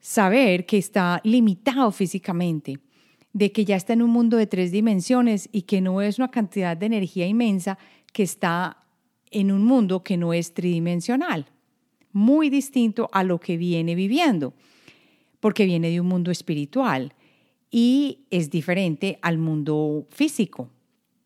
saber 0.00 0.66
que 0.66 0.78
está 0.78 1.20
limitado 1.22 1.92
físicamente, 1.92 2.80
de 3.32 3.52
que 3.52 3.64
ya 3.64 3.76
está 3.76 3.92
en 3.92 4.02
un 4.02 4.10
mundo 4.10 4.36
de 4.36 4.48
tres 4.48 4.72
dimensiones 4.72 5.48
y 5.52 5.62
que 5.62 5.80
no 5.80 6.02
es 6.02 6.18
una 6.18 6.32
cantidad 6.32 6.76
de 6.76 6.86
energía 6.86 7.26
inmensa 7.28 7.78
que 8.12 8.24
está 8.24 8.78
en 9.30 9.52
un 9.52 9.64
mundo 9.64 10.02
que 10.02 10.16
no 10.16 10.32
es 10.32 10.52
tridimensional, 10.52 11.46
muy 12.12 12.50
distinto 12.50 13.08
a 13.12 13.22
lo 13.22 13.38
que 13.38 13.56
viene 13.56 13.94
viviendo, 13.94 14.52
porque 15.38 15.64
viene 15.64 15.90
de 15.90 16.00
un 16.00 16.08
mundo 16.08 16.32
espiritual 16.32 17.14
y 17.72 18.20
es 18.30 18.50
diferente 18.50 19.18
al 19.22 19.38
mundo 19.38 20.06
físico. 20.10 20.68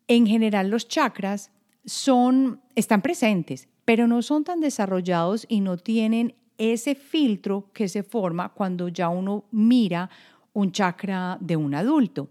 En 0.07 0.25
general 0.25 0.69
los 0.69 0.87
chakras 0.87 1.51
son 1.85 2.61
están 2.73 3.01
presentes, 3.01 3.67
pero 3.85 4.07
no 4.07 4.21
son 4.21 4.43
tan 4.45 4.61
desarrollados 4.61 5.45
y 5.49 5.59
no 5.59 5.77
tienen 5.77 6.33
ese 6.57 6.95
filtro 6.95 7.69
que 7.73 7.87
se 7.87 8.01
forma 8.01 8.49
cuando 8.49 8.87
ya 8.87 9.09
uno 9.09 9.43
mira 9.51 10.09
un 10.53 10.71
chakra 10.71 11.37
de 11.41 11.57
un 11.57 11.75
adulto. 11.75 12.29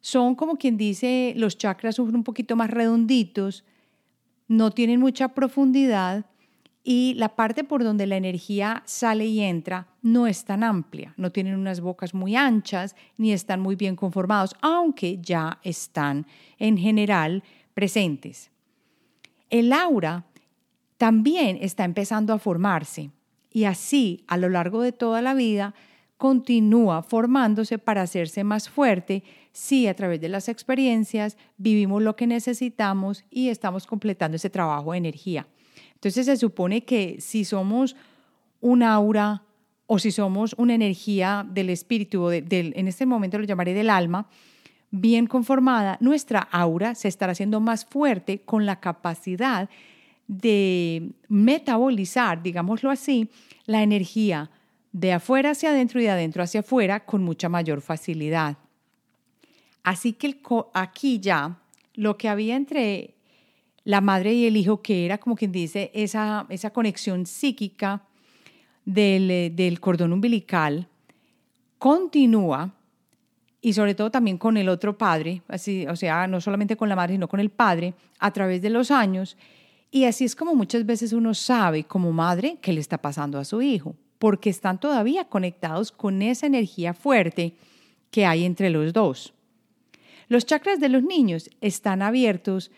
Son 0.00 0.34
como 0.34 0.56
quien 0.56 0.76
dice, 0.76 1.32
los 1.36 1.58
chakras 1.58 1.96
son 1.96 2.14
un 2.14 2.22
poquito 2.22 2.54
más 2.54 2.70
redonditos, 2.70 3.64
no 4.46 4.70
tienen 4.70 5.00
mucha 5.00 5.28
profundidad 5.28 6.26
y 6.88 7.14
la 7.14 7.34
parte 7.34 7.64
por 7.64 7.82
donde 7.82 8.06
la 8.06 8.16
energía 8.16 8.84
sale 8.86 9.26
y 9.26 9.40
entra 9.40 9.88
no 10.02 10.28
es 10.28 10.44
tan 10.44 10.62
amplia, 10.62 11.14
no 11.16 11.32
tienen 11.32 11.56
unas 11.56 11.80
bocas 11.80 12.14
muy 12.14 12.36
anchas 12.36 12.94
ni 13.16 13.32
están 13.32 13.58
muy 13.58 13.74
bien 13.74 13.96
conformados, 13.96 14.54
aunque 14.62 15.18
ya 15.20 15.58
están 15.64 16.28
en 16.60 16.78
general 16.78 17.42
presentes. 17.74 18.52
El 19.50 19.72
aura 19.72 20.26
también 20.96 21.58
está 21.60 21.82
empezando 21.82 22.32
a 22.32 22.38
formarse 22.38 23.10
y 23.50 23.64
así 23.64 24.22
a 24.28 24.36
lo 24.36 24.48
largo 24.48 24.80
de 24.80 24.92
toda 24.92 25.22
la 25.22 25.34
vida 25.34 25.74
continúa 26.18 27.02
formándose 27.02 27.78
para 27.78 28.02
hacerse 28.02 28.44
más 28.44 28.68
fuerte 28.68 29.24
si 29.50 29.88
a 29.88 29.94
través 29.96 30.20
de 30.20 30.28
las 30.28 30.48
experiencias 30.48 31.36
vivimos 31.56 32.00
lo 32.00 32.14
que 32.14 32.28
necesitamos 32.28 33.24
y 33.28 33.48
estamos 33.48 33.88
completando 33.88 34.36
ese 34.36 34.50
trabajo 34.50 34.92
de 34.92 34.98
energía. 34.98 35.48
Entonces 35.96 36.26
se 36.26 36.36
supone 36.36 36.84
que 36.84 37.16
si 37.20 37.44
somos 37.44 37.96
un 38.60 38.82
aura 38.82 39.42
o 39.86 39.98
si 39.98 40.10
somos 40.10 40.54
una 40.58 40.74
energía 40.74 41.46
del 41.48 41.70
espíritu, 41.70 42.30
en 42.30 42.88
este 42.88 43.06
momento 43.06 43.38
lo 43.38 43.44
llamaré 43.44 43.74
del 43.74 43.90
alma, 43.90 44.28
bien 44.90 45.26
conformada, 45.26 45.96
nuestra 46.00 46.40
aura 46.40 46.94
se 46.94 47.08
estará 47.08 47.32
haciendo 47.32 47.60
más 47.60 47.84
fuerte 47.84 48.40
con 48.40 48.66
la 48.66 48.80
capacidad 48.80 49.68
de 50.28 51.10
metabolizar, 51.28 52.42
digámoslo 52.42 52.90
así, 52.90 53.30
la 53.64 53.82
energía 53.82 54.50
de 54.92 55.12
afuera 55.12 55.50
hacia 55.50 55.70
adentro 55.70 56.00
y 56.00 56.04
de 56.04 56.10
adentro 56.10 56.42
hacia 56.42 56.60
afuera 56.60 57.04
con 57.04 57.22
mucha 57.22 57.48
mayor 57.48 57.80
facilidad. 57.80 58.56
Así 59.82 60.14
que 60.14 60.40
aquí 60.72 61.20
ya 61.20 61.58
lo 61.94 62.16
que 62.16 62.28
había 62.28 62.56
entre 62.56 63.15
la 63.86 64.00
madre 64.00 64.34
y 64.34 64.46
el 64.46 64.56
hijo, 64.56 64.82
que 64.82 65.04
era 65.04 65.18
como 65.18 65.36
quien 65.36 65.52
dice 65.52 65.92
esa, 65.94 66.44
esa 66.48 66.70
conexión 66.70 67.24
psíquica 67.24 68.02
del, 68.84 69.54
del 69.54 69.78
cordón 69.78 70.12
umbilical, 70.12 70.88
continúa 71.78 72.74
y 73.60 73.74
sobre 73.74 73.94
todo 73.94 74.10
también 74.10 74.38
con 74.38 74.56
el 74.56 74.68
otro 74.68 74.98
padre, 74.98 75.42
así, 75.46 75.86
o 75.86 75.94
sea, 75.94 76.26
no 76.26 76.40
solamente 76.40 76.76
con 76.76 76.88
la 76.88 76.96
madre, 76.96 77.14
sino 77.14 77.28
con 77.28 77.38
el 77.38 77.50
padre, 77.50 77.94
a 78.18 78.32
través 78.32 78.60
de 78.60 78.70
los 78.70 78.90
años, 78.90 79.36
y 79.92 80.02
así 80.02 80.24
es 80.24 80.34
como 80.34 80.56
muchas 80.56 80.84
veces 80.84 81.12
uno 81.12 81.32
sabe 81.32 81.84
como 81.84 82.10
madre 82.10 82.58
qué 82.60 82.72
le 82.72 82.80
está 82.80 82.98
pasando 82.98 83.38
a 83.38 83.44
su 83.44 83.62
hijo, 83.62 83.94
porque 84.18 84.50
están 84.50 84.80
todavía 84.80 85.26
conectados 85.26 85.92
con 85.92 86.22
esa 86.22 86.48
energía 86.48 86.92
fuerte 86.92 87.54
que 88.10 88.26
hay 88.26 88.44
entre 88.44 88.70
los 88.70 88.92
dos. 88.92 89.32
Los 90.26 90.44
chakras 90.44 90.80
de 90.80 90.88
los 90.88 91.04
niños 91.04 91.48
están 91.60 92.02
abiertos, 92.02 92.72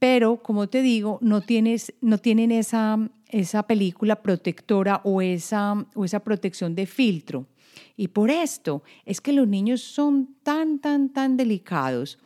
pero 0.00 0.42
como 0.42 0.68
te 0.68 0.80
digo, 0.80 1.18
no, 1.20 1.42
tienes, 1.42 1.92
no 2.00 2.16
tienen 2.16 2.50
esa, 2.50 2.98
esa 3.28 3.62
película 3.64 4.22
protectora 4.22 5.02
o 5.04 5.20
esa, 5.20 5.86
o 5.94 6.06
esa 6.06 6.20
protección 6.20 6.74
de 6.74 6.86
filtro. 6.86 7.46
Y 7.98 8.08
por 8.08 8.30
esto 8.30 8.82
es 9.04 9.20
que 9.20 9.34
los 9.34 9.46
niños 9.46 9.82
son 9.82 10.36
tan, 10.42 10.78
tan, 10.78 11.10
tan 11.10 11.36
delicados. 11.36 12.18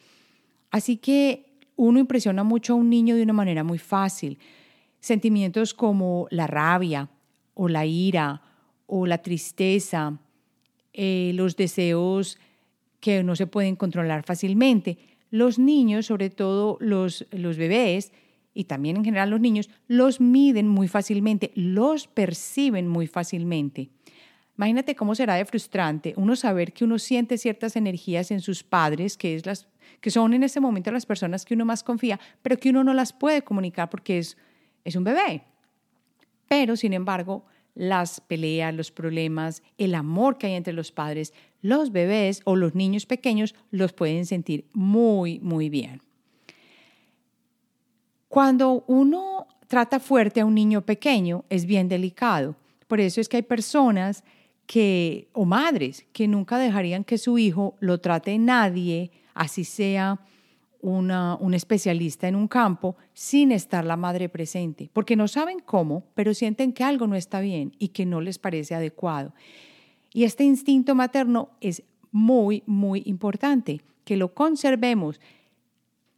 Así 0.71 0.99
que 0.99 1.57
uno 1.75 1.99
impresiona 1.99 2.45
mucho 2.45 2.75
a 2.75 2.77
un 2.77 2.89
niño 2.89 3.17
de 3.17 3.25
una 3.25 3.33
manera 3.33 3.65
muy 3.65 3.79
fácil. 3.79 4.39
Sentimientos 5.01 5.75
como 5.75 6.29
la 6.31 6.47
rabia 6.47 7.11
o 7.55 7.69
la 7.69 7.85
ira 7.87 8.41
o 8.87 9.05
la 9.05 9.19
tristeza, 9.19 10.17
eh, 10.93 11.33
los 11.35 11.57
deseos 11.57 12.39
que 13.01 13.25
no 13.25 13.35
se 13.35 13.49
pueden 13.49 13.75
controlar 13.75 14.23
fácilmente. 14.23 14.97
Los 15.35 15.59
niños, 15.59 16.07
sobre 16.07 16.31
todo 16.31 16.77
los, 16.79 17.27
los 17.33 17.57
bebés, 17.57 18.13
y 18.55 18.65
también 18.65 18.99
en 18.99 19.05
general 19.05 19.31
los 19.31 19.41
niños, 19.41 19.69
los 19.89 20.21
miden 20.21 20.69
muy 20.69 20.87
fácilmente, 20.87 21.51
los 21.57 22.07
perciben 22.07 22.87
muy 22.87 23.09
fácilmente. 23.09 23.91
Imagínate 24.57 24.95
cómo 24.95 25.17
será 25.17 25.35
de 25.35 25.45
frustrante 25.45 26.15
uno 26.17 26.37
saber 26.37 26.73
que 26.73 26.85
uno 26.85 27.01
siente 27.01 27.37
ciertas 27.37 27.75
energías 27.75 28.31
en 28.31 28.43
sus 28.43 28.63
padres, 28.63 29.17
que, 29.17 29.35
es 29.35 29.45
las, 29.45 29.67
que 30.01 30.13
son 30.13 30.35
en 30.35 30.45
ese 30.45 30.61
momento 30.61 30.93
las 30.93 31.05
personas 31.05 31.45
que 31.45 31.55
uno 31.55 31.65
más 31.65 31.83
confía, 31.83 32.21
pero 32.41 32.57
que 32.57 32.71
uno 32.71 32.85
no 32.85 32.95
las 32.95 33.13
puede 33.13 33.43
comunicar 33.43 33.91
porque 33.91 34.19
es, 34.19 34.37
es 34.85 34.95
un 34.95 35.03
bebé. 35.03 35.43
Pero, 36.47 36.77
sin 36.77 36.93
embargo, 36.93 37.45
las 37.75 38.21
peleas, 38.21 38.75
los 38.75 38.91
problemas, 38.91 39.63
el 39.79 39.95
amor 39.95 40.39
que 40.39 40.47
hay 40.47 40.55
entre 40.55 40.73
los 40.73 40.93
padres, 40.93 41.33
los 41.61 41.93
bebés 41.93 42.41
o 42.45 42.57
los 42.57 42.75
niños 42.75 43.07
pequeños 43.07 43.55
los 43.71 43.93
pueden 43.93 44.27
sentir 44.27 44.67
muy, 44.73 45.41
muy 45.41 45.69
bien. 45.69 46.01
Cuando 48.29 48.85
uno 48.87 49.47
trata 49.69 49.99
fuerte 49.99 50.41
a 50.41 50.45
un 50.45 50.55
niño 50.55 50.83
pequeño 50.83 51.45
es 51.51 51.67
bien 51.67 51.89
delicado. 51.89 52.57
Por 52.87 53.01
eso 53.01 53.21
es 53.21 53.29
que 53.29 53.39
hay 53.39 53.43
personas 53.43 54.25
que, 54.67 55.29
o 55.33 55.45
madres, 55.45 56.07
que 56.13 56.29
nunca 56.29 56.59
dejarían 56.59 57.05
que 57.05 57.19
su 57.19 57.39
hijo 57.39 57.77
lo 57.81 57.99
trate 57.99 58.39
nadie, 58.39 59.11
así 59.35 59.65
sea 59.65 60.21
una, 60.85 61.37
un 61.41 61.55
especialista 61.55 62.29
en 62.29 62.37
un 62.37 62.47
campo, 62.47 62.97
sin 63.15 63.53
estar 63.53 63.87
la 63.87 63.97
madre 63.97 64.29
presente, 64.29 64.91
porque 64.93 65.17
no 65.17 65.29
saben 65.29 65.61
cómo, 65.61 66.05
pero 66.15 66.35
sienten 66.35 66.75
que 66.75 66.85
algo 66.85 67.07
no 67.07 67.17
está 67.17 67.41
bien 67.41 67.73
y 67.79 67.89
que 67.89 68.05
no 68.05 68.21
les 68.21 68.39
parece 68.39 68.75
adecuado. 68.75 69.33
Y 70.13 70.25
este 70.25 70.45
instinto 70.45 70.95
materno 70.95 71.53
es 71.63 71.83
muy, 72.13 72.63
muy 72.67 73.03
importante, 73.07 73.81
que 74.05 74.19
lo 74.19 74.35
conservemos. 74.35 75.23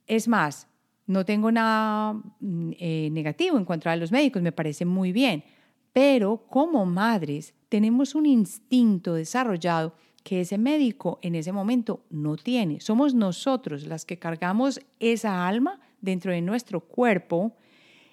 Es 0.08 0.26
más, 0.26 0.66
no 1.06 1.24
tengo 1.24 1.52
nada 1.52 2.14
mm, 2.40 2.70
eh, 2.80 3.08
negativo 3.12 3.58
en 3.58 3.64
contra 3.64 3.92
de 3.92 3.98
los 3.98 4.10
médicos, 4.10 4.42
me 4.42 4.50
parece 4.50 4.84
muy 4.84 5.12
bien, 5.12 5.44
pero 5.92 6.44
como 6.48 6.84
madres 6.86 7.54
tenemos 7.68 8.16
un 8.16 8.26
instinto 8.26 9.14
desarrollado 9.14 9.94
que 10.26 10.40
ese 10.40 10.58
médico 10.58 11.20
en 11.22 11.36
ese 11.36 11.52
momento 11.52 12.04
no 12.10 12.34
tiene. 12.36 12.80
Somos 12.80 13.14
nosotros 13.14 13.86
las 13.86 14.04
que 14.04 14.18
cargamos 14.18 14.80
esa 14.98 15.46
alma 15.46 15.78
dentro 16.00 16.32
de 16.32 16.42
nuestro 16.42 16.80
cuerpo 16.80 17.54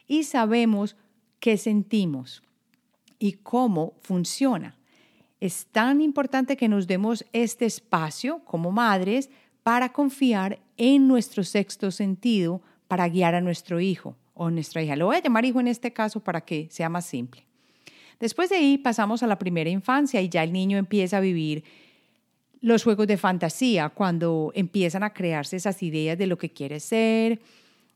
y 0.06 0.22
sabemos 0.22 0.96
qué 1.40 1.58
sentimos 1.58 2.44
y 3.18 3.32
cómo 3.34 3.96
funciona. 4.02 4.78
Es 5.40 5.66
tan 5.72 6.02
importante 6.02 6.56
que 6.56 6.70
nos 6.70 6.86
demos 6.86 7.26
este 7.34 7.66
espacio 7.66 8.46
como 8.46 8.72
madres 8.72 9.32
para 9.64 9.92
confiar 9.92 10.60
en 10.78 11.08
nuestro 11.08 11.44
sexto 11.44 11.90
sentido 11.90 12.62
para 12.88 13.10
guiar 13.10 13.34
a 13.34 13.42
nuestro 13.42 13.80
hijo 13.80 14.16
o 14.36 14.52
nuestra 14.52 14.84
hija. 14.84 14.96
Lo 14.96 15.08
voy 15.08 15.16
a 15.16 15.24
llamar 15.24 15.46
hijo 15.46 15.60
en 15.60 15.68
este 15.68 15.94
caso 15.94 16.20
para 16.20 16.42
que 16.42 16.68
sea 16.70 16.90
más 16.90 17.08
simple. 17.08 17.48
Después 18.20 18.52
de 18.52 18.58
ahí 18.58 18.78
pasamos 18.78 19.24
a 19.24 19.28
la 19.28 19.40
primera 19.40 19.72
infancia 19.72 20.22
y 20.22 20.30
ya 20.30 20.44
el 20.44 20.54
niño 20.54 20.78
empieza 20.78 21.18
a 21.18 21.22
vivir 21.22 21.64
los 22.64 22.86
juegos 22.86 23.08
de 23.08 23.18
fantasía, 23.18 23.90
cuando 23.90 24.54
empiezan 24.56 25.04
a 25.04 25.14
crearse 25.14 25.58
esas 25.58 25.84
ideas 25.84 26.18
de 26.18 26.28
lo 26.28 26.38
que 26.38 26.50
quiere 26.50 26.80
ser 26.80 27.42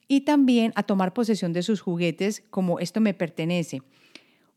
y 0.10 0.22
también 0.22 0.74
a 0.76 0.84
tomar 0.84 1.14
posesión 1.14 1.54
de 1.54 1.64
sus 1.64 1.80
juguetes 1.80 2.44
como 2.50 2.78
esto 2.80 3.00
me 3.00 3.14
pertenece. 3.14 3.82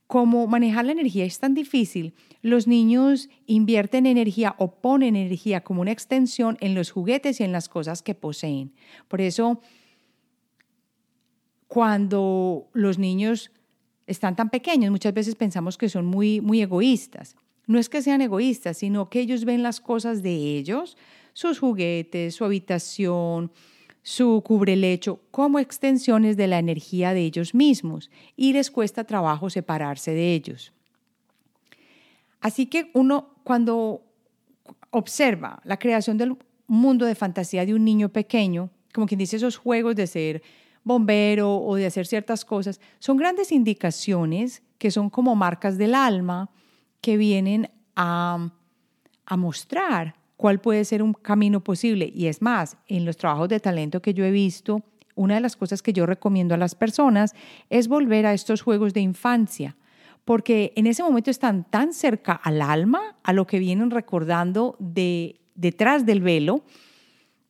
Como 0.09 0.49
manejar 0.49 0.85
la 0.85 0.93
energía 0.93 1.25
es 1.25 1.39
tan 1.39 1.55
difícil, 1.55 2.13
los 2.43 2.67
niños 2.67 3.29
invierten 3.47 4.05
energía 4.05 4.57
o 4.59 4.73
ponen 4.81 5.15
energía 5.15 5.61
como 5.61 5.83
una 5.83 5.93
extensión 5.93 6.59
en 6.61 6.75
los 6.75 6.91
juguetes 6.91 7.39
y 7.39 7.45
en 7.45 7.53
las 7.53 7.69
cosas 7.69 8.03
que 8.03 8.17
poseen. 8.17 8.73
Por 9.07 9.21
eso, 9.21 9.61
cuando 11.69 12.69
los 12.73 12.99
niños 12.99 13.53
están 14.09 14.35
tan 14.35 14.51
pequeños, 14.51 14.91
muchas 14.91 15.15
veces 15.15 15.37
pensamos 15.37 15.79
que 15.79 15.89
son 15.89 16.05
muy, 16.05 16.41
muy 16.41 16.63
egoístas. 16.63 17.37
No 17.71 17.79
es 17.79 17.89
que 17.89 18.03
sean 18.03 18.21
egoístas, 18.21 18.79
sino 18.79 19.09
que 19.09 19.21
ellos 19.21 19.45
ven 19.45 19.63
las 19.63 19.81
cosas 19.81 20.25
de 20.25 20.35
ellos, 20.35 20.97
sus 21.35 21.61
juguetes, 21.61 22.35
su 22.35 22.45
habitación, 22.45 23.53
su 24.03 24.43
cubrelecho, 24.45 25.21
como 25.31 25.61
extensiones 25.61 26.37
de 26.37 26.49
la 26.49 26.59
energía 26.59 27.15
de 27.15 27.21
ellos 27.21 27.55
mismos 27.55 28.11
y 28.35 28.55
les 28.55 28.73
cuesta 28.73 29.05
trabajo 29.05 29.51
separarse 29.51 30.11
de 30.11 30.35
ellos. 30.35 30.73
Así 32.41 32.67
que 32.67 32.91
uno 32.93 33.37
cuando 33.45 34.03
observa 34.91 35.61
la 35.63 35.79
creación 35.79 36.19
del 36.19 36.37
mundo 36.67 37.07
de 37.07 37.15
fantasía 37.15 37.65
de 37.65 37.75
un 37.75 37.85
niño 37.85 38.09
pequeño, 38.09 38.71
como 38.93 39.07
quien 39.07 39.19
dice 39.21 39.37
esos 39.37 39.57
juegos 39.57 39.95
de 39.95 40.09
ser 40.09 40.43
bombero 40.83 41.59
o 41.59 41.77
de 41.77 41.87
hacer 41.87 42.09
ciertas 42.09 42.45
cosas, 42.45 42.81
son 42.99 43.17
grandes 43.17 43.53
indicaciones 43.53 44.61
que 44.77 44.91
son 44.91 45.09
como 45.09 45.37
marcas 45.37 45.79
del 45.79 45.95
alma 45.95 46.51
que 47.01 47.17
vienen 47.17 47.71
a, 47.97 48.51
a 49.27 49.37
mostrar 49.37 50.15
cuál 50.37 50.61
puede 50.61 50.85
ser 50.85 51.03
un 51.03 51.13
camino 51.13 51.63
posible. 51.63 52.11
Y 52.15 52.27
es 52.27 52.41
más, 52.41 52.77
en 52.89 53.05
los 53.05 53.17
trabajos 53.17 53.49
de 53.49 53.61
talento 53.61 54.01
que 54.01 54.15
yo 54.15 54.25
he 54.25 54.31
visto, 54.31 54.83
una 55.15 55.35
de 55.35 55.41
las 55.41 55.57
cosas 55.57 55.83
que 55.83 55.93
yo 55.93 56.07
recomiendo 56.07 56.55
a 56.55 56.59
las 56.59 56.75
personas 56.75 57.35
es 57.69 57.89
volver 57.89 58.25
a 58.25 58.33
estos 58.33 58.63
juegos 58.63 58.95
de 58.95 59.01
infancia, 59.01 59.77
porque 60.25 60.73
en 60.77 60.87
ese 60.87 61.03
momento 61.03 61.31
están 61.31 61.65
tan 61.65 61.93
cerca 61.93 62.33
al 62.33 62.63
alma, 62.63 63.17
a 63.23 63.33
lo 63.33 63.47
que 63.47 63.59
vienen 63.59 63.91
recordando 63.91 64.77
de 64.79 65.41
detrás 65.55 66.07
del 66.07 66.23
velo, 66.23 66.65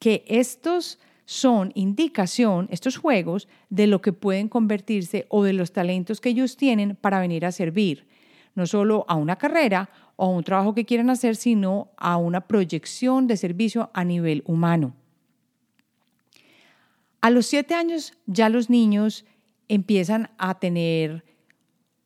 que 0.00 0.24
estos 0.26 0.98
son 1.26 1.70
indicación, 1.76 2.66
estos 2.72 2.96
juegos, 2.96 3.46
de 3.68 3.86
lo 3.86 4.00
que 4.00 4.12
pueden 4.12 4.48
convertirse 4.48 5.26
o 5.28 5.44
de 5.44 5.52
los 5.52 5.72
talentos 5.72 6.20
que 6.20 6.30
ellos 6.30 6.56
tienen 6.56 6.96
para 6.96 7.20
venir 7.20 7.46
a 7.46 7.52
servir, 7.52 8.08
no 8.54 8.66
solo 8.66 9.04
a 9.08 9.14
una 9.14 9.36
carrera 9.36 9.90
o 10.16 10.26
a 10.26 10.28
un 10.28 10.44
trabajo 10.44 10.74
que 10.74 10.84
quieran 10.84 11.10
hacer, 11.10 11.36
sino 11.36 11.90
a 11.96 12.16
una 12.16 12.42
proyección 12.42 13.26
de 13.26 13.36
servicio 13.36 13.90
a 13.94 14.04
nivel 14.04 14.42
humano. 14.46 14.94
A 17.20 17.30
los 17.30 17.46
siete 17.46 17.74
años 17.74 18.14
ya 18.26 18.48
los 18.48 18.70
niños 18.70 19.24
empiezan 19.68 20.30
a 20.38 20.58
tener 20.58 21.24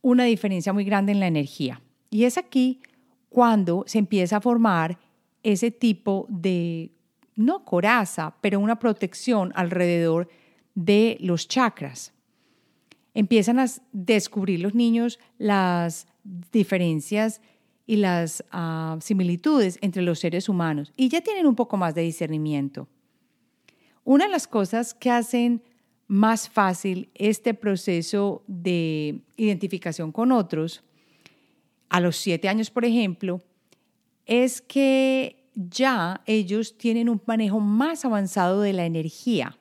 una 0.02 0.24
diferencia 0.24 0.72
muy 0.72 0.84
grande 0.84 1.12
en 1.12 1.20
la 1.20 1.28
energía. 1.28 1.80
Y 2.10 2.24
es 2.24 2.36
aquí 2.36 2.80
cuando 3.28 3.84
se 3.86 3.98
empieza 3.98 4.36
a 4.36 4.40
formar 4.40 4.98
ese 5.42 5.70
tipo 5.70 6.26
de 6.28 6.90
no 7.36 7.64
coraza, 7.64 8.36
pero 8.40 8.60
una 8.60 8.78
protección 8.78 9.52
alrededor 9.54 10.28
de 10.74 11.16
los 11.20 11.48
chakras. 11.48 12.12
Empiezan 13.14 13.58
a 13.58 13.66
descubrir 13.92 14.60
los 14.60 14.74
niños 14.74 15.18
las 15.38 16.06
diferencias 16.24 17.40
y 17.86 17.96
las 17.96 18.44
ah, 18.50 18.96
similitudes 19.00 19.78
entre 19.82 20.02
los 20.02 20.18
seres 20.18 20.48
humanos 20.48 20.92
y 20.96 21.08
ya 21.08 21.20
tienen 21.20 21.46
un 21.46 21.54
poco 21.54 21.76
más 21.76 21.94
de 21.94 22.02
discernimiento. 22.02 22.88
Una 24.04 24.24
de 24.24 24.30
las 24.30 24.46
cosas 24.46 24.94
que 24.94 25.10
hacen 25.10 25.62
más 26.06 26.48
fácil 26.48 27.10
este 27.14 27.54
proceso 27.54 28.42
de 28.46 29.20
identificación 29.36 30.12
con 30.12 30.32
otros, 30.32 30.82
a 31.88 32.00
los 32.00 32.16
siete 32.16 32.48
años, 32.48 32.70
por 32.70 32.84
ejemplo, 32.84 33.40
es 34.26 34.60
que 34.60 35.48
ya 35.54 36.22
ellos 36.26 36.76
tienen 36.76 37.08
un 37.08 37.22
manejo 37.26 37.60
más 37.60 38.04
avanzado 38.04 38.60
de 38.60 38.72
la 38.72 38.84
energía. 38.84 39.56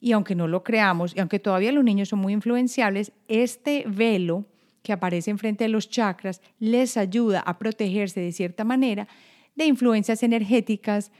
Y 0.00 0.12
aunque 0.12 0.34
no 0.34 0.48
lo 0.48 0.62
creamos, 0.62 1.16
y 1.16 1.20
aunque 1.20 1.38
todavía 1.38 1.72
los 1.72 1.82
niños 1.82 2.10
son 2.10 2.18
muy 2.18 2.34
influenciables, 2.34 3.12
este 3.26 3.84
velo 3.86 4.44
que 4.84 4.92
aparece 4.92 5.30
enfrente 5.30 5.64
de 5.64 5.70
los 5.70 5.88
chakras 5.88 6.42
les 6.60 6.98
ayuda 6.98 7.40
a 7.40 7.58
protegerse 7.58 8.20
de 8.20 8.32
cierta 8.32 8.64
manera 8.64 9.08
de 9.56 9.64
influencias 9.64 10.22
energéticas 10.22 11.10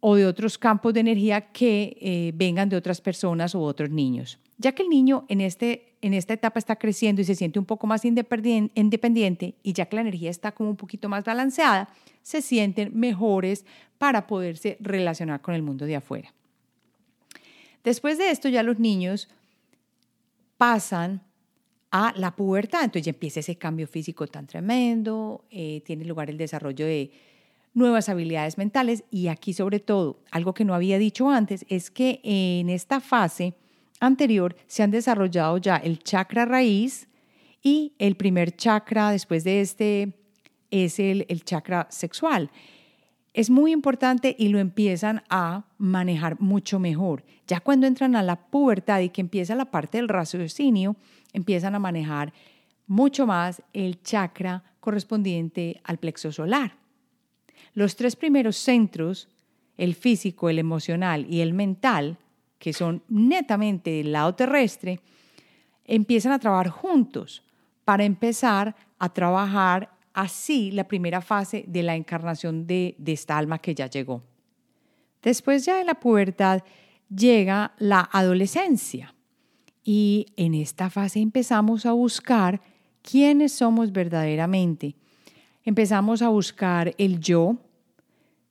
o 0.00 0.14
de 0.14 0.24
otros 0.24 0.56
campos 0.56 0.94
de 0.94 1.00
energía 1.00 1.52
que 1.52 1.98
eh, 2.00 2.32
vengan 2.34 2.70
de 2.70 2.76
otras 2.76 3.02
personas 3.02 3.54
u 3.54 3.60
otros 3.60 3.90
niños. 3.90 4.38
Ya 4.56 4.72
que 4.72 4.82
el 4.82 4.88
niño 4.88 5.26
en, 5.28 5.42
este, 5.42 5.92
en 6.00 6.14
esta 6.14 6.32
etapa 6.32 6.58
está 6.58 6.76
creciendo 6.76 7.20
y 7.20 7.24
se 7.24 7.34
siente 7.34 7.58
un 7.58 7.66
poco 7.66 7.86
más 7.86 8.02
independiente 8.06 9.56
y 9.62 9.72
ya 9.74 9.86
que 9.86 9.96
la 9.96 10.02
energía 10.02 10.30
está 10.30 10.52
como 10.52 10.70
un 10.70 10.76
poquito 10.76 11.10
más 11.10 11.22
balanceada, 11.22 11.90
se 12.22 12.40
sienten 12.40 12.98
mejores 12.98 13.66
para 13.98 14.26
poderse 14.26 14.78
relacionar 14.80 15.42
con 15.42 15.54
el 15.54 15.62
mundo 15.62 15.84
de 15.84 15.96
afuera. 15.96 16.32
Después 17.84 18.16
de 18.16 18.30
esto 18.30 18.48
ya 18.48 18.62
los 18.62 18.78
niños 18.78 19.28
pasan 20.56 21.25
a 21.90 22.12
la 22.16 22.34
pubertad, 22.34 22.84
entonces 22.84 23.06
ya 23.06 23.10
empieza 23.10 23.40
ese 23.40 23.56
cambio 23.56 23.86
físico 23.86 24.26
tan 24.26 24.46
tremendo, 24.46 25.44
eh, 25.50 25.82
tiene 25.84 26.04
lugar 26.04 26.30
el 26.30 26.36
desarrollo 26.36 26.84
de 26.84 27.10
nuevas 27.74 28.08
habilidades 28.08 28.58
mentales 28.58 29.04
y 29.10 29.28
aquí 29.28 29.52
sobre 29.52 29.80
todo, 29.80 30.20
algo 30.30 30.54
que 30.54 30.64
no 30.64 30.74
había 30.74 30.98
dicho 30.98 31.30
antes, 31.30 31.64
es 31.68 31.90
que 31.90 32.20
en 32.24 32.70
esta 32.70 33.00
fase 33.00 33.54
anterior 34.00 34.56
se 34.66 34.82
han 34.82 34.90
desarrollado 34.90 35.58
ya 35.58 35.76
el 35.76 35.98
chakra 35.98 36.44
raíz 36.44 37.08
y 37.62 37.94
el 37.98 38.16
primer 38.16 38.54
chakra 38.56 39.10
después 39.10 39.44
de 39.44 39.60
este 39.60 40.12
es 40.70 40.98
el, 40.98 41.26
chakra 41.44 41.86
sexual. 41.90 42.50
Es 43.34 43.50
muy 43.50 43.72
importante 43.72 44.34
y 44.38 44.48
lo 44.48 44.58
empiezan 44.58 45.22
a 45.28 45.66
manejar 45.76 46.40
mucho 46.40 46.78
mejor. 46.78 47.24
Ya 47.46 47.60
cuando 47.60 47.86
entran 47.86 48.16
a 48.16 48.22
la 48.22 48.36
pubertad 48.36 49.00
y 49.00 49.10
que 49.10 49.20
empieza 49.20 49.54
la 49.54 49.70
parte 49.70 49.98
del 49.98 50.08
raciocinio, 50.08 50.96
empiezan 51.36 51.74
a 51.74 51.78
manejar 51.78 52.32
mucho 52.86 53.26
más 53.26 53.62
el 53.74 54.02
chakra 54.02 54.64
correspondiente 54.80 55.80
al 55.84 55.98
plexo 55.98 56.32
solar. 56.32 56.78
Los 57.74 57.94
tres 57.94 58.16
primeros 58.16 58.56
centros, 58.56 59.28
el 59.76 59.94
físico, 59.94 60.48
el 60.48 60.58
emocional 60.58 61.26
y 61.28 61.40
el 61.40 61.52
mental, 61.52 62.16
que 62.58 62.72
son 62.72 63.02
netamente 63.08 63.90
del 63.90 64.12
lado 64.12 64.34
terrestre, 64.34 65.00
empiezan 65.84 66.32
a 66.32 66.38
trabajar 66.38 66.70
juntos 66.70 67.42
para 67.84 68.04
empezar 68.04 68.74
a 68.98 69.12
trabajar 69.12 69.90
así 70.14 70.70
la 70.70 70.88
primera 70.88 71.20
fase 71.20 71.64
de 71.68 71.82
la 71.82 71.96
encarnación 71.96 72.66
de, 72.66 72.96
esta 73.04 73.36
alma 73.36 73.58
que 73.58 73.74
ya 73.74 73.88
llegó. 73.88 74.22
Después 75.22 75.66
ya 75.66 75.76
de 75.76 75.84
la 75.84 76.00
pubertad 76.00 76.62
llega 77.14 77.74
la 77.78 78.08
adolescencia 78.10 79.15
y 79.86 80.26
en 80.36 80.54
esta 80.54 80.90
fase 80.90 81.20
empezamos 81.20 81.86
a 81.86 81.92
buscar 81.92 82.60
quiénes 83.02 83.52
somos 83.52 83.92
verdaderamente. 83.92 84.96
Empezamos 85.64 86.22
a 86.22 86.28
buscar 86.28 86.92
el 86.98 87.20
yo. 87.20 87.56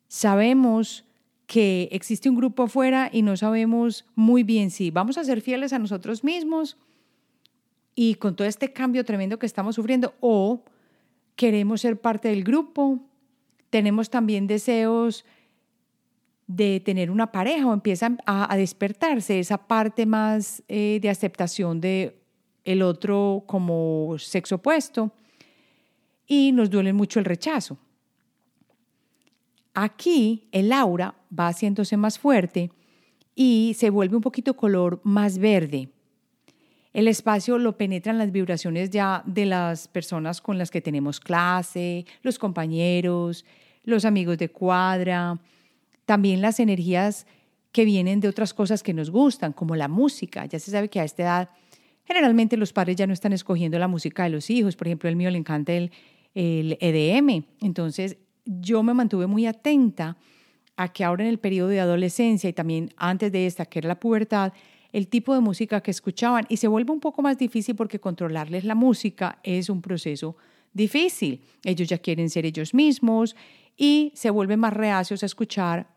Sabemos 0.07 1.03
que 1.45 1.89
existe 1.91 2.29
un 2.29 2.37
grupo 2.37 2.63
afuera 2.63 3.09
y 3.11 3.21
no 3.21 3.35
sabemos 3.35 4.05
muy 4.15 4.43
bien 4.43 4.71
si 4.71 4.91
vamos 4.91 5.17
a 5.17 5.25
ser 5.25 5.41
fieles 5.41 5.73
a 5.73 5.79
nosotros 5.79 6.23
mismos 6.23 6.77
y 7.95 8.15
con 8.15 8.37
todo 8.37 8.47
este 8.47 8.71
cambio 8.71 9.03
tremendo 9.03 9.37
que 9.37 9.45
estamos 9.45 9.75
sufriendo 9.75 10.13
o 10.21 10.63
queremos 11.35 11.81
ser 11.81 11.99
parte 11.99 12.29
del 12.29 12.45
grupo, 12.45 13.01
tenemos 13.69 14.09
también 14.09 14.47
deseos 14.47 15.25
de 16.47 16.79
tener 16.79 17.09
una 17.09 17.31
pareja 17.31 17.65
o 17.65 17.73
empiezan 17.73 18.19
a, 18.25 18.55
despertarse 18.55 19.39
esa 19.39 19.57
parte 19.67 20.05
más 20.05 20.63
eh, 20.67 20.99
de 21.01 21.09
aceptación 21.09 21.81
de 21.81 22.21
el 22.63 22.81
otro 22.81 23.43
como 23.47 24.15
sexo 24.17 24.55
opuesto 24.55 25.11
y 26.27 26.51
nos 26.51 26.69
duele 26.69 26.93
mucho 26.93 27.19
el 27.19 27.25
rechazo. 27.25 27.77
Aquí 29.73 30.47
el 30.51 30.71
aura 30.71 31.15
va 31.37 31.47
haciéndose 31.47 31.97
más 31.97 32.17
fuerte 32.17 32.71
y 33.35 33.75
se 33.77 33.89
vuelve 33.89 34.15
un 34.15 34.21
poquito 34.21 34.55
color 34.55 35.01
más 35.03 35.37
verde. 35.37 35.89
El 36.93 37.09
espacio 37.09 37.57
lo 37.57 37.77
penetran 37.77 38.17
las 38.17 38.31
vibraciones 38.31 38.89
ya 38.89 39.21
de 39.25 39.45
las 39.45 39.89
personas 39.89 40.39
con 40.39 40.57
las 40.57 40.71
que 40.71 40.81
tenemos 40.81 41.19
clase, 41.19 42.05
los 42.21 42.39
compañeros, 42.39 43.43
los 43.83 44.05
amigos 44.05 44.37
de 44.37 44.49
cuadra, 44.49 45.37
también 46.05 46.41
las 46.41 46.59
energías 46.59 47.25
que 47.71 47.85
vienen 47.85 48.19
de 48.19 48.27
otras 48.27 48.53
cosas 48.53 48.83
que 48.83 48.93
nos 48.93 49.09
gustan, 49.09 49.51
como 49.51 49.75
la 49.75 49.87
música. 49.87 50.45
Ya 50.45 50.59
se 50.59 50.71
sabe 50.71 50.89
que 50.89 50.99
a 50.99 51.03
esta 51.03 51.23
edad 51.23 51.49
generalmente 52.05 52.55
los 52.57 52.71
padres 52.71 52.95
ya 52.95 53.07
no 53.07 53.13
están 53.13 53.33
escogiendo 53.33 53.77
la 53.79 53.87
música 53.87 54.23
de 54.23 54.29
los 54.29 54.49
hijos. 54.49 54.75
Por 54.75 54.87
ejemplo, 54.87 55.09
el 55.09 55.15
mío 55.15 55.29
le 55.29 55.37
encanta 55.37 55.73
el, 55.73 55.91
el 56.35 56.77
EDM. 56.79 57.43
Entonces, 57.61 58.17
yo 58.45 58.83
me 58.83 58.93
mantuve 58.93 59.27
muy 59.27 59.45
atenta 59.45 60.17
a 60.77 60.91
que 60.93 61.03
ahora 61.03 61.23
en 61.23 61.29
el 61.29 61.39
periodo 61.39 61.69
de 61.69 61.79
adolescencia 61.79 62.49
y 62.49 62.53
también 62.53 62.93
antes 62.97 63.31
de 63.31 63.45
esta, 63.45 63.65
que 63.65 63.79
era 63.79 63.87
la 63.87 63.99
pubertad, 63.99 64.53
el 64.91 65.07
tipo 65.07 65.33
de 65.33 65.41
música 65.41 65.81
que 65.81 65.91
escuchaban 65.91 66.45
y 66.47 66.57
se 66.57 66.67
vuelve 66.67 66.91
un 66.91 66.99
poco 66.99 67.21
más 67.21 67.37
difícil 67.37 67.75
porque 67.75 67.99
controlarles 67.99 68.63
la 68.63 68.75
música 68.75 69.39
es 69.43 69.69
un 69.69 69.81
proceso 69.81 70.37
difícil. 70.73 71.41
Ellos 71.63 71.89
ya 71.89 71.97
quieren 71.97 72.29
ser 72.29 72.45
ellos 72.45 72.73
mismos 72.73 73.35
y 73.75 74.11
se 74.15 74.29
vuelven 74.29 74.59
más 74.59 74.73
reacios 74.73 75.23
a 75.23 75.25
escuchar 75.25 75.94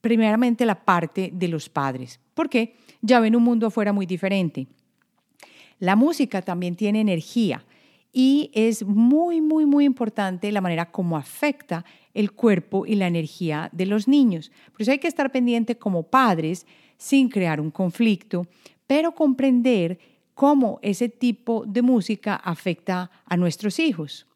primeramente 0.00 0.66
la 0.66 0.84
parte 0.84 1.30
de 1.32 1.48
los 1.48 1.68
padres, 1.68 2.20
porque 2.34 2.76
ya 3.02 3.20
ven 3.20 3.36
un 3.36 3.42
mundo 3.42 3.66
afuera 3.66 3.92
muy 3.92 4.06
diferente. 4.06 4.66
La 5.78 5.96
música 5.96 6.42
también 6.42 6.76
tiene 6.76 7.00
energía 7.00 7.64
y 8.12 8.50
es 8.54 8.84
muy, 8.84 9.40
muy, 9.40 9.66
muy 9.66 9.84
importante 9.84 10.50
la 10.52 10.60
manera 10.60 10.90
como 10.90 11.16
afecta 11.16 11.84
el 12.12 12.32
cuerpo 12.32 12.86
y 12.86 12.96
la 12.96 13.06
energía 13.06 13.68
de 13.72 13.86
los 13.86 14.08
niños. 14.08 14.50
Por 14.72 14.82
eso 14.82 14.90
hay 14.90 14.98
que 14.98 15.08
estar 15.08 15.30
pendiente 15.30 15.76
como 15.76 16.02
padres 16.02 16.66
sin 16.96 17.28
crear 17.28 17.60
un 17.60 17.70
conflicto, 17.70 18.46
pero 18.86 19.14
comprender 19.14 19.98
cómo 20.34 20.78
ese 20.82 21.08
tipo 21.08 21.64
de 21.66 21.82
música 21.82 22.34
afecta 22.34 23.10
a 23.24 23.36
nuestros 23.36 23.78
hijos. 23.78 24.26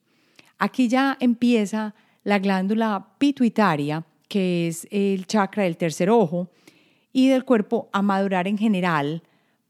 Aquí 0.59 0.89
ya 0.89 1.17
empieza 1.21 1.95
la 2.23 2.39
glándula 2.39 3.09
pituitaria, 3.19 4.05
que 4.29 4.69
es 4.69 4.87
el 4.91 5.27
chakra 5.27 5.65
del 5.65 5.77
tercer 5.77 6.11
ojo, 6.11 6.51
y 7.13 7.29
del 7.29 7.45
cuerpo 7.45 7.89
a 7.93 8.03
madurar 8.03 8.49
en 8.49 8.59
general 8.59 9.23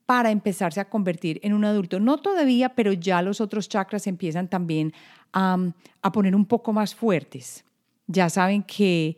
para 0.07 0.31
empezarse 0.31 0.81
a 0.81 0.88
convertir 0.88 1.40
en 1.43 1.53
un 1.53 1.64
adulto. 1.64 2.01
No 2.01 2.19
todavía, 2.19 2.71
pero 2.71 2.93
ya 2.93 3.23
los 3.23 3.40
otros 3.40 3.69
chakras 3.69 4.07
empiezan 4.07 4.49
también 4.49 4.93
a, 5.33 5.59
a 6.03 6.12
poner 6.12 6.35
un 6.35 6.47
poco 6.47 6.73
más 6.73 6.95
fuertes. 6.95 7.64
Ya 8.07 8.29
saben 8.31 8.62
que 8.62 9.17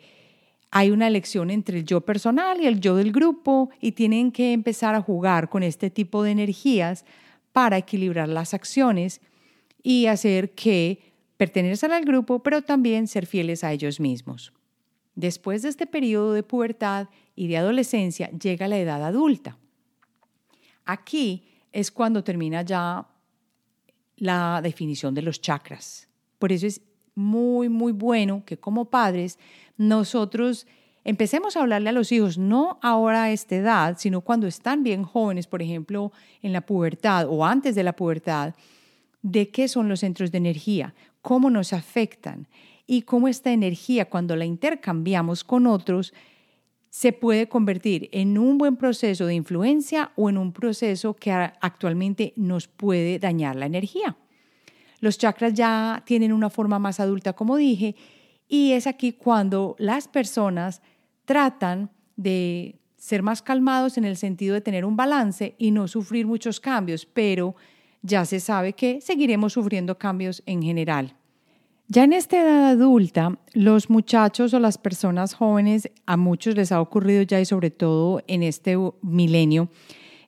hay 0.70 0.90
una 0.90 1.06
elección 1.06 1.50
entre 1.50 1.78
el 1.78 1.84
yo 1.84 2.00
personal 2.00 2.60
y 2.60 2.66
el 2.66 2.80
yo 2.80 2.96
del 2.96 3.12
grupo 3.12 3.70
y 3.80 3.92
tienen 3.92 4.32
que 4.32 4.52
empezar 4.52 4.94
a 4.94 5.00
jugar 5.00 5.48
con 5.48 5.62
este 5.62 5.90
tipo 5.90 6.22
de 6.22 6.32
energías 6.32 7.04
para 7.52 7.78
equilibrar 7.78 8.28
las 8.28 8.54
acciones 8.54 9.20
y 9.82 10.06
hacer 10.06 10.50
que 10.50 11.14
pertenezcan 11.36 11.92
al 11.92 12.04
grupo, 12.04 12.42
pero 12.42 12.62
también 12.62 13.06
ser 13.06 13.26
fieles 13.26 13.62
a 13.62 13.72
ellos 13.72 14.00
mismos. 14.00 14.52
Después 15.16 15.62
de 15.62 15.70
este 15.70 15.86
periodo 15.86 16.34
de 16.34 16.42
pubertad 16.42 17.08
y 17.34 17.48
de 17.48 17.56
adolescencia 17.56 18.30
llega 18.30 18.68
la 18.68 18.78
edad 18.78 19.02
adulta. 19.02 19.56
Aquí 20.84 21.48
es 21.72 21.90
cuando 21.90 22.22
termina 22.22 22.62
ya 22.62 23.06
la 24.16 24.60
definición 24.62 25.14
de 25.14 25.22
los 25.22 25.40
chakras. 25.40 26.06
Por 26.38 26.52
eso 26.52 26.66
es 26.66 26.82
muy, 27.14 27.70
muy 27.70 27.92
bueno 27.92 28.44
que 28.44 28.58
como 28.58 28.84
padres 28.84 29.38
nosotros 29.78 30.66
empecemos 31.02 31.56
a 31.56 31.62
hablarle 31.62 31.88
a 31.88 31.92
los 31.92 32.12
hijos, 32.12 32.36
no 32.36 32.78
ahora 32.82 33.24
a 33.24 33.30
esta 33.30 33.56
edad, 33.56 33.96
sino 33.98 34.20
cuando 34.20 34.46
están 34.46 34.82
bien 34.82 35.02
jóvenes, 35.02 35.46
por 35.46 35.62
ejemplo, 35.62 36.12
en 36.42 36.52
la 36.52 36.60
pubertad 36.60 37.26
o 37.28 37.44
antes 37.44 37.74
de 37.74 37.82
la 37.82 37.96
pubertad, 37.96 38.54
de 39.22 39.48
qué 39.48 39.66
son 39.68 39.88
los 39.88 40.00
centros 40.00 40.30
de 40.30 40.38
energía, 40.38 40.94
cómo 41.22 41.48
nos 41.48 41.72
afectan 41.72 42.48
y 42.86 43.02
cómo 43.02 43.28
esta 43.28 43.52
energía, 43.52 44.08
cuando 44.08 44.36
la 44.36 44.44
intercambiamos 44.44 45.44
con 45.44 45.66
otros, 45.66 46.14
se 46.88 47.12
puede 47.12 47.48
convertir 47.48 48.08
en 48.12 48.38
un 48.38 48.56
buen 48.56 48.76
proceso 48.76 49.26
de 49.26 49.34
influencia 49.34 50.12
o 50.16 50.30
en 50.30 50.38
un 50.38 50.52
proceso 50.52 51.14
que 51.14 51.30
actualmente 51.30 52.32
nos 52.36 52.68
puede 52.68 53.18
dañar 53.18 53.56
la 53.56 53.66
energía. 53.66 54.16
Los 55.00 55.18
chakras 55.18 55.52
ya 55.52 56.02
tienen 56.06 56.32
una 56.32 56.48
forma 56.48 56.78
más 56.78 57.00
adulta, 57.00 57.34
como 57.34 57.56
dije, 57.56 57.96
y 58.48 58.72
es 58.72 58.86
aquí 58.86 59.12
cuando 59.12 59.76
las 59.78 60.08
personas 60.08 60.80
tratan 61.26 61.90
de 62.16 62.78
ser 62.96 63.22
más 63.22 63.42
calmados 63.42 63.98
en 63.98 64.04
el 64.04 64.16
sentido 64.16 64.54
de 64.54 64.62
tener 64.62 64.84
un 64.84 64.96
balance 64.96 65.54
y 65.58 65.72
no 65.72 65.88
sufrir 65.88 66.26
muchos 66.26 66.60
cambios, 66.60 67.04
pero 67.04 67.56
ya 68.00 68.24
se 68.24 68.40
sabe 68.40 68.72
que 68.72 69.00
seguiremos 69.00 69.52
sufriendo 69.52 69.98
cambios 69.98 70.42
en 70.46 70.62
general. 70.62 71.14
Ya 71.88 72.02
en 72.02 72.12
esta 72.12 72.40
edad 72.40 72.70
adulta, 72.70 73.38
los 73.52 73.90
muchachos 73.90 74.52
o 74.52 74.58
las 74.58 74.76
personas 74.76 75.34
jóvenes, 75.34 75.88
a 76.04 76.16
muchos 76.16 76.56
les 76.56 76.72
ha 76.72 76.80
ocurrido 76.80 77.22
ya 77.22 77.40
y 77.40 77.44
sobre 77.44 77.70
todo 77.70 78.22
en 78.26 78.42
este 78.42 78.76
milenio, 79.02 79.68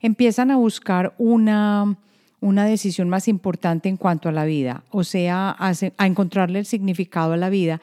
empiezan 0.00 0.52
a 0.52 0.56
buscar 0.56 1.16
una, 1.18 1.98
una 2.40 2.64
decisión 2.64 3.08
más 3.08 3.26
importante 3.26 3.88
en 3.88 3.96
cuanto 3.96 4.28
a 4.28 4.32
la 4.32 4.44
vida, 4.44 4.84
o 4.90 5.02
sea, 5.02 5.56
a, 5.58 6.06
encontrarle 6.06 6.60
el 6.60 6.64
significado 6.64 7.32
a 7.32 7.36
la 7.36 7.50
vida, 7.50 7.80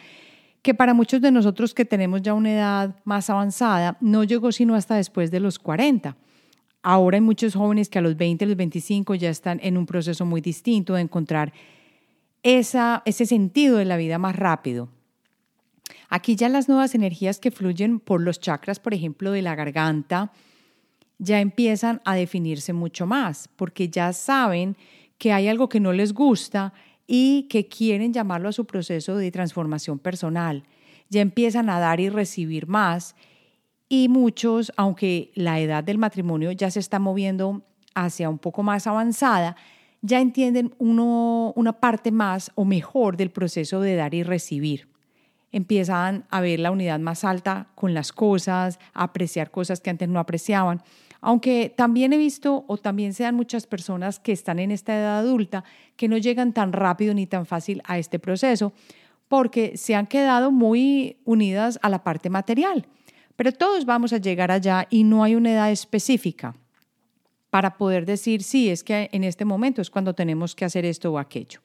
que 0.62 0.74
para 0.74 0.94
muchos 0.94 1.20
de 1.20 1.32
nosotros 1.32 1.74
que 1.74 1.84
tenemos 1.84 2.22
ya 2.22 2.34
una 2.34 2.54
edad 2.54 2.96
más 3.04 3.30
avanzada, 3.30 3.98
no 4.00 4.24
llegó 4.24 4.54
sino 4.54 4.76
hasta 4.76 4.96
después 4.96 5.32
de 5.32 5.42
los 5.42 5.60
40. 5.60 6.16
Ahora 6.82 7.18
hay 7.18 7.22
muchos 7.22 7.56
jóvenes 7.56 7.90
que 7.90 8.00
a 8.00 8.02
los 8.02 8.16
20, 8.16 8.46
los 8.46 8.56
25 8.56 9.16
ya 9.16 9.30
están 9.30 9.60
en 9.62 9.76
un 9.76 9.86
proceso 9.86 10.26
muy 10.26 10.40
distinto 10.40 10.94
de 10.94 11.02
encontrar 11.02 11.52
ese 12.46 13.26
sentido 13.26 13.78
de 13.78 13.86
la 13.86 13.98
vida 13.98 14.20
más 14.20 14.36
rápido. 14.36 14.90
Aquí 16.10 16.36
ya 16.36 16.48
las 16.48 16.70
nuevas 16.70 16.94
energías 16.94 17.40
que 17.40 17.50
fluyen 17.50 18.00
por 18.00 18.22
los 18.22 18.40
chakras, 18.40 18.80
por 18.80 18.94
ejemplo, 18.94 19.32
de 19.32 19.42
la 19.42 19.56
garganta, 19.56 20.32
ya 21.18 21.40
empiezan 21.40 22.02
a 22.06 22.14
definirse 22.14 22.72
mucho 22.72 23.08
más, 23.08 23.50
porque 23.56 23.90
ya 23.90 24.14
saben 24.14 24.78
que 25.18 25.34
hay 25.34 25.48
algo 25.48 25.70
que 25.70 25.80
no 25.80 25.92
les 25.92 26.14
gusta 26.14 26.74
y 27.08 27.48
que 27.50 27.68
quieren 27.68 28.14
llamarlo 28.14 28.50
a 28.50 28.54
su 28.54 28.66
proceso 28.66 29.18
de 29.18 29.32
transformación 29.32 29.98
personal. 29.98 30.66
Ya 31.10 31.22
empiezan 31.22 31.70
a 31.70 31.80
dar 31.80 32.00
y 32.00 32.10
recibir 32.10 32.68
más 32.68 33.16
y 33.90 34.08
muchos, 34.08 34.72
aunque 34.78 35.32
la 35.34 35.60
edad 35.60 35.84
del 35.84 35.98
matrimonio 35.98 36.52
ya 36.52 36.70
se 36.70 36.80
está 36.80 37.00
moviendo 37.00 37.64
hacia 37.96 38.30
un 38.30 38.38
poco 38.38 38.62
más 38.62 38.86
avanzada, 38.86 39.56
ya 40.06 40.20
entienden 40.20 40.74
una 40.78 41.74
parte 41.80 42.12
más 42.12 42.52
o 42.56 42.64
mejor 42.64 43.18
del 43.18 43.32
proceso 43.32 43.82
de 43.82 43.96
dar 43.96 44.14
y 44.14 44.22
recibir. 44.22 44.88
Empiezan 45.52 46.26
a 46.30 46.42
ver 46.42 46.60
la 46.60 46.72
unidad 46.72 47.00
más 47.00 47.24
alta 47.24 47.70
con 47.76 47.94
las 47.94 48.12
cosas, 48.12 48.78
a 48.94 49.04
apreciar 49.04 49.50
cosas 49.52 49.82
que 49.82 49.90
antes 49.90 50.08
no 50.08 50.20
apreciaban. 50.20 50.84
Aunque 51.22 51.74
también 51.76 52.14
he 52.14 52.18
visto 52.18 52.66
o 52.68 52.78
también 52.78 53.14
se 53.14 53.24
dan 53.24 53.36
muchas 53.36 53.66
personas 53.66 54.20
que 54.20 54.32
están 54.32 54.60
en 54.60 54.70
esta 54.70 54.96
edad 54.96 55.20
adulta 55.20 55.64
que 55.96 56.08
no 56.08 56.18
llegan 56.18 56.54
tan 56.54 56.72
rápido 56.72 57.14
ni 57.14 57.26
tan 57.26 57.48
fácil 57.48 57.82
a 57.86 57.98
este 57.98 58.20
proceso 58.20 58.74
porque 59.28 59.76
se 59.76 59.96
han 59.96 60.06
quedado 60.06 60.52
muy 60.52 61.18
unidas 61.26 61.80
a 61.82 61.90
la 61.90 62.04
parte 62.04 62.30
material. 62.30 62.86
Pero 63.36 63.52
todos 63.52 63.86
vamos 63.86 64.14
a 64.14 64.18
llegar 64.18 64.52
allá 64.52 64.86
y 64.92 65.04
no 65.04 65.24
hay 65.24 65.34
una 65.34 65.52
edad 65.52 65.72
específica 65.72 66.54
para 67.56 67.78
poder 67.78 68.06
decir, 68.06 68.44
sí, 68.44 68.70
es 68.70 68.84
que 68.84 69.10
en 69.14 69.24
este 69.24 69.46
momento 69.46 69.82
es 69.82 69.90
cuando 69.90 70.14
tenemos 70.14 70.54
que 70.54 70.66
hacer 70.66 70.84
esto 70.84 71.14
o 71.14 71.18
aquello. 71.18 71.62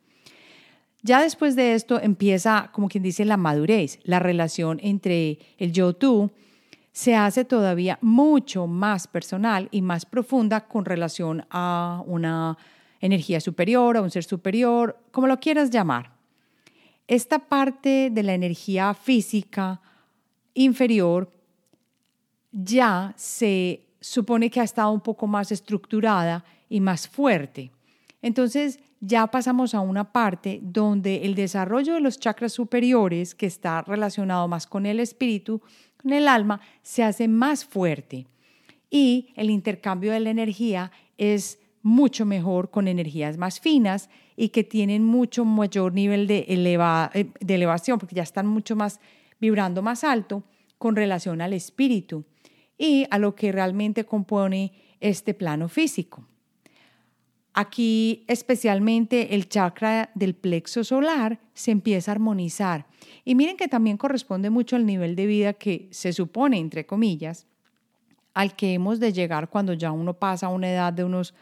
Ya 1.03 1.21
después 1.21 1.57
de 1.57 1.75
esto 1.75 2.01
empieza, 2.01 2.71
como 2.73 2.89
quien 2.89 3.03
dice, 3.03 3.25
la 3.25 3.37
madurez, 3.37 3.99
la 4.05 4.21
relación 4.21 4.79
entre 4.85 5.41
el 5.59 5.73
yo-tú 5.73 6.31
se 6.93 7.17
hace 7.17 7.45
todavía 7.45 7.99
mucho 8.03 8.69
más 8.69 9.09
personal 9.09 9.67
y 9.73 9.83
más 9.83 10.07
profunda 10.07 10.69
con 10.69 10.85
relación 10.85 11.45
a 11.51 12.05
una 12.07 12.57
energía 13.01 13.41
superior, 13.41 13.97
a 13.97 14.03
un 14.03 14.13
ser 14.13 14.23
superior, 14.23 14.97
como 15.11 15.27
lo 15.27 15.41
quieras 15.41 15.71
llamar. 15.71 16.13
Esta 17.09 17.41
parte 17.41 18.11
de 18.13 18.23
la 18.23 18.35
energía 18.35 18.95
física 18.95 19.81
inferior 20.55 21.33
ya 22.53 23.13
se 23.17 23.90
supone 24.01 24.51
que 24.51 24.61
ha 24.61 24.65
estado 24.65 24.91
un 24.91 25.01
poco 25.01 25.27
más 25.27 25.53
estructurada 25.53 26.45
y 26.69 26.81
más 26.81 27.09
fuerte. 27.09 27.71
Entonces 28.23 28.81
ya 29.01 29.27
pasamos 29.29 29.75
a 29.75 29.81
una 29.81 30.13
parte 30.13 30.61
donde 30.63 31.25
el 31.25 31.35
desarrollo 31.35 31.95
de 31.95 32.01
los 32.01 32.19
chakras 32.19 32.53
superiores, 32.53 33.35
que 33.35 33.47
está 33.47 33.83
relacionado 33.83 34.47
más 34.49 34.67
con 34.67 34.87
el 34.87 35.01
espíritu, 35.01 35.63
con 35.97 36.13
el 36.13 36.29
alma, 36.29 36.61
se 36.83 37.03
hace 37.03 37.29
más 37.29 37.65
fuerte. 37.65 38.27
Y 38.91 39.29
el 39.37 39.51
intercambio 39.51 40.13
de 40.13 40.21
la 40.21 40.31
energía 40.31 40.93
es 41.17 41.59
mucho 41.83 42.27
mejor 42.27 42.71
con 42.71 42.89
energías 42.89 43.39
más 43.39 43.61
finas 43.61 44.11
y 44.37 44.51
que 44.51 44.65
tienen 44.65 45.05
mucho 45.05 45.45
mayor 45.45 45.95
nivel 45.95 46.27
de, 46.27 46.45
eh, 46.49 47.31
elevación, 47.47 47.99
porque 47.99 48.15
ya 48.15 48.23
están 48.23 48.47
mucho 48.47 48.77
más 48.77 49.01
vibrando 49.41 49.81
más 49.81 50.05
alto 50.05 50.43
con 50.77 50.97
relación 50.97 51.41
al 51.41 51.55
espíritu 51.55 52.25
y 52.81 53.07
a 53.11 53.19
lo 53.19 53.35
que 53.35 53.53
realmente 53.53 54.07
compone 54.07 54.73
este 55.01 55.35
plano 55.35 55.69
físico. 55.69 56.25
Aquí 57.53 58.25
especialmente 58.27 59.35
el 59.35 59.51
chakra 59.51 60.11
del 60.15 60.35
plexo 60.35 60.83
solar 60.83 61.39
se 61.53 61.73
empieza 61.73 62.11
a 62.11 62.15
armonizar. 62.15 62.87
Y 63.23 63.35
miren 63.35 63.59
que 63.59 63.69
también 63.69 63.99
corresponde 63.99 64.49
mucho 64.49 64.77
al 64.77 64.87
nivel 64.87 65.15
de 65.15 65.27
vida 65.27 65.53
que 65.53 65.89
se 65.91 66.15
supone, 66.15 66.57
entre 66.57 66.87
comillas, 66.87 67.47
al 68.33 68.57
que 68.57 68.73
hemos 68.73 68.99
de 68.99 69.13
llegar 69.13 69.51
cuando 69.51 69.75
ya 69.75 69.93
uno 69.93 70.15
pasa 70.15 70.47
a 70.47 70.51
una 70.51 70.71
edad 70.71 70.91
de 70.91 71.05
unos 71.05 71.35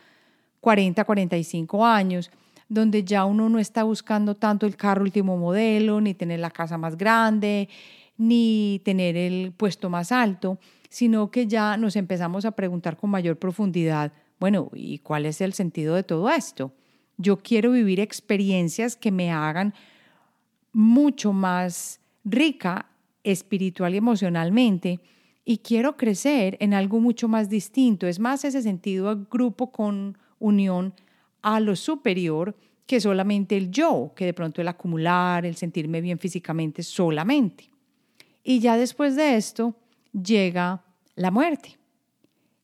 40, 0.60 1.04
45 1.04 1.86
años, 1.86 2.32
donde 2.68 3.04
ya 3.04 3.24
uno 3.24 3.48
no 3.48 3.60
está 3.60 3.84
buscando 3.84 4.34
tanto 4.34 4.66
el 4.66 4.74
carro 4.74 5.02
último 5.02 5.36
modelo, 5.36 6.00
ni 6.00 6.14
tener 6.14 6.40
la 6.40 6.50
casa 6.50 6.78
más 6.78 6.98
grande, 6.98 7.68
ni 8.16 8.80
tener 8.84 9.16
el 9.16 9.52
puesto 9.56 9.88
más 9.88 10.10
alto, 10.10 10.58
sino 10.88 11.30
que 11.30 11.46
ya 11.46 11.76
nos 11.76 11.96
empezamos 11.96 12.44
a 12.44 12.52
preguntar 12.52 12.96
con 12.96 13.10
mayor 13.10 13.38
profundidad, 13.38 14.12
bueno, 14.38 14.70
¿y 14.74 14.98
cuál 14.98 15.26
es 15.26 15.40
el 15.40 15.52
sentido 15.52 15.94
de 15.94 16.02
todo 16.02 16.30
esto? 16.30 16.72
Yo 17.16 17.38
quiero 17.38 17.72
vivir 17.72 18.00
experiencias 18.00 18.96
que 18.96 19.10
me 19.10 19.32
hagan 19.32 19.74
mucho 20.72 21.32
más 21.32 22.00
rica 22.24 22.86
espiritual 23.24 23.94
y 23.94 23.98
emocionalmente 23.98 25.00
y 25.44 25.58
quiero 25.58 25.96
crecer 25.96 26.56
en 26.60 26.74
algo 26.74 27.00
mucho 27.00 27.26
más 27.26 27.48
distinto. 27.48 28.06
Es 28.06 28.18
más 28.18 28.44
ese 28.44 28.62
sentido 28.62 29.14
de 29.14 29.24
grupo 29.30 29.72
con 29.72 30.16
unión 30.38 30.94
a 31.42 31.58
lo 31.58 31.74
superior 31.74 32.54
que 32.86 33.00
solamente 33.00 33.56
el 33.56 33.70
yo, 33.70 34.12
que 34.14 34.24
de 34.24 34.34
pronto 34.34 34.60
el 34.60 34.68
acumular, 34.68 35.44
el 35.44 35.56
sentirme 35.56 36.00
bien 36.00 36.18
físicamente 36.18 36.82
solamente. 36.82 37.70
Y 38.42 38.60
ya 38.60 38.76
después 38.76 39.16
de 39.16 39.36
esto, 39.36 39.74
llega 40.12 40.84
la 41.14 41.30
muerte. 41.30 41.78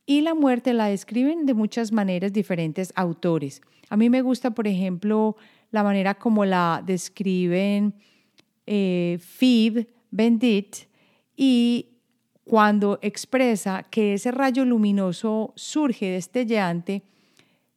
Y 0.07 0.20
la 0.20 0.35
muerte 0.35 0.74
la 0.74 0.87
describen 0.87 1.46
de 1.46 1.54
muchas 1.54 1.92
maneras 1.92 2.33
diferentes 2.33 2.92
autores. 2.94 3.62
A 3.88 3.96
mí 3.96 4.11
me 4.11 4.22
gusta, 4.22 4.50
por 4.50 4.66
ejemplo, 4.66 5.37
la 5.70 5.83
manera 5.83 6.14
como 6.14 6.44
la 6.44 6.83
describen 6.85 7.94
eh, 8.66 9.18
Bendit 10.11 10.76
y 11.37 11.88
cuando 12.44 12.98
expresa 13.02 13.83
que 13.90 14.14
ese 14.14 14.30
rayo 14.30 14.64
luminoso 14.64 15.52
surge 15.57 16.11
destellante 16.11 17.02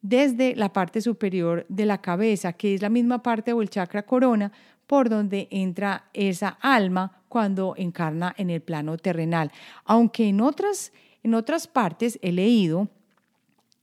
desde 0.02 0.54
la 0.54 0.72
parte 0.72 1.00
superior 1.00 1.66
de 1.68 1.86
la 1.86 2.00
cabeza, 2.00 2.52
que 2.52 2.74
es 2.74 2.82
la 2.82 2.88
misma 2.88 3.22
parte 3.22 3.52
o 3.52 3.62
el 3.62 3.70
chakra 3.70 4.04
corona, 4.04 4.52
por 4.88 5.10
donde 5.10 5.48
entra 5.50 6.08
esa 6.14 6.58
alma 6.62 7.22
cuando 7.28 7.74
encarna 7.76 8.34
en 8.38 8.48
el 8.48 8.62
plano 8.62 8.96
terrenal. 8.96 9.52
Aunque 9.84 10.28
en 10.28 10.40
otras, 10.40 10.92
en 11.22 11.34
otras 11.34 11.68
partes 11.68 12.18
he 12.22 12.32
leído 12.32 12.88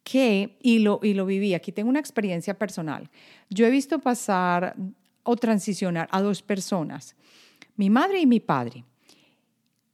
que, 0.04 0.58
y 0.62 0.80
lo, 0.80 1.00
y 1.04 1.14
lo 1.14 1.28
viví, 1.28 1.54
aquí 1.54 1.72
tengo 1.72 1.90
una 1.90 2.00
experiencia 2.00 2.58
personal, 2.58 3.10
yo 3.52 3.68
he 3.68 3.70
visto 3.70 4.00
pasar 4.00 4.76
o 5.24 5.36
transicionar 5.36 6.10
a 6.12 6.22
dos 6.22 6.42
personas, 6.42 7.16
mi 7.76 7.90
madre 7.90 8.20
y 8.20 8.26
mi 8.26 8.40
padre. 8.40 8.84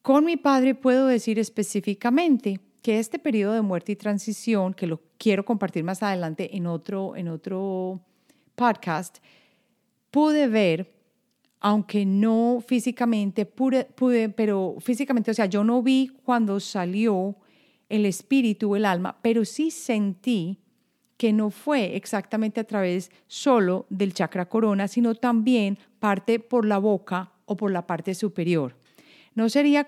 Con 0.01 0.23
mi 0.23 0.37
padre 0.37 0.75
puedo 0.75 1.07
decir 1.07 1.39
específicamente 1.39 2.61
que 2.81 2.99
este 2.99 3.19
periodo 3.19 3.53
de 3.53 3.61
muerte 3.61 3.91
y 3.91 3.95
transición, 3.97 4.73
que 4.73 4.87
lo 4.87 5.01
quiero 5.17 5.43
compartir 5.43 5.83
más 5.83 6.01
adelante 6.01 6.55
en 6.55 6.67
otro, 6.67 7.17
en 7.17 7.27
otro 7.27 7.99
podcast, 8.55 9.17
pude 10.09 10.47
ver 10.47 11.00
aunque 11.61 12.05
no 12.05 12.61
físicamente, 12.65 13.45
pude, 13.45 14.29
pero 14.29 14.75
físicamente, 14.79 15.29
o 15.29 15.33
sea, 15.33 15.45
yo 15.45 15.63
no 15.63 15.83
vi 15.83 16.11
cuando 16.23 16.59
salió 16.59 17.37
el 17.87 18.07
espíritu, 18.07 18.75
el 18.75 18.83
alma, 18.83 19.19
pero 19.21 19.45
sí 19.45 19.69
sentí 19.69 20.57
que 21.17 21.31
no 21.31 21.51
fue 21.51 21.95
exactamente 21.95 22.59
a 22.59 22.63
través 22.63 23.11
solo 23.27 23.85
del 23.91 24.13
chakra 24.13 24.49
corona, 24.49 24.87
sino 24.87 25.13
también 25.13 25.77
parte 25.99 26.39
por 26.39 26.65
la 26.65 26.79
boca 26.79 27.31
o 27.45 27.55
por 27.55 27.71
la 27.71 27.85
parte 27.85 28.15
superior. 28.15 28.75
No 29.35 29.47
sería 29.47 29.87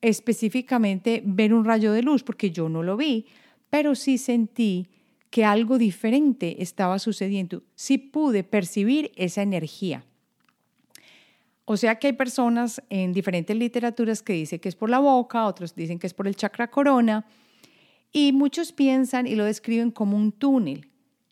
específicamente 0.00 1.22
ver 1.22 1.52
un 1.52 1.66
rayo 1.66 1.92
de 1.92 2.02
luz, 2.02 2.22
porque 2.22 2.50
yo 2.50 2.70
no 2.70 2.82
lo 2.82 2.96
vi, 2.96 3.26
pero 3.68 3.94
sí 3.94 4.16
sentí 4.16 4.86
que 5.28 5.44
algo 5.44 5.76
diferente 5.76 6.62
estaba 6.62 6.98
sucediendo, 6.98 7.62
sí 7.74 7.98
pude 7.98 8.42
percibir 8.42 9.12
esa 9.16 9.42
energía. 9.42 10.06
O 11.66 11.76
sea 11.76 11.98
que 11.98 12.08
hay 12.08 12.12
personas 12.12 12.82
en 12.90 13.12
diferentes 13.12 13.56
literaturas 13.56 14.22
que 14.22 14.34
dicen 14.34 14.58
que 14.58 14.68
es 14.68 14.76
por 14.76 14.90
la 14.90 14.98
boca, 14.98 15.46
otros 15.46 15.74
dicen 15.74 15.98
que 15.98 16.06
es 16.06 16.14
por 16.14 16.28
el 16.28 16.36
chakra 16.36 16.70
corona, 16.70 17.26
y 18.12 18.32
muchos 18.32 18.72
piensan 18.72 19.26
y 19.26 19.34
lo 19.34 19.44
describen 19.44 19.90
como 19.90 20.16
un 20.16 20.30
túnel 20.30 20.88